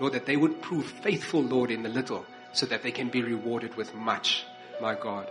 Lord, 0.00 0.12
that 0.12 0.26
they 0.26 0.36
would 0.36 0.62
prove 0.62 0.86
faithful, 0.86 1.42
Lord, 1.42 1.70
in 1.70 1.82
the 1.82 1.88
little, 1.88 2.24
so 2.52 2.66
that 2.66 2.82
they 2.82 2.90
can 2.90 3.08
be 3.08 3.22
rewarded 3.22 3.76
with 3.76 3.94
much, 3.94 4.44
my 4.80 4.94
God. 4.94 5.30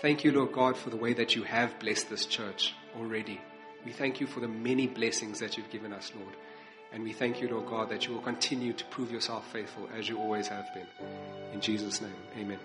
Thank 0.00 0.24
you, 0.24 0.32
Lord 0.32 0.52
God, 0.52 0.76
for 0.76 0.90
the 0.90 0.96
way 0.96 1.12
that 1.14 1.36
you 1.36 1.42
have 1.42 1.78
blessed 1.78 2.08
this 2.08 2.26
church 2.26 2.74
already. 2.98 3.40
We 3.84 3.92
thank 3.92 4.20
you 4.20 4.26
for 4.26 4.40
the 4.40 4.48
many 4.48 4.86
blessings 4.86 5.40
that 5.40 5.56
you've 5.56 5.70
given 5.70 5.92
us, 5.92 6.12
Lord. 6.18 6.34
And 6.92 7.04
we 7.04 7.12
thank 7.12 7.40
you, 7.40 7.48
Lord 7.48 7.66
God, 7.66 7.90
that 7.90 8.06
you 8.06 8.14
will 8.14 8.22
continue 8.22 8.72
to 8.72 8.84
prove 8.86 9.12
yourself 9.12 9.50
faithful 9.52 9.88
as 9.96 10.08
you 10.08 10.18
always 10.18 10.48
have 10.48 10.66
been. 10.74 10.86
In 11.52 11.60
Jesus' 11.60 12.00
name, 12.00 12.16
amen. 12.38 12.58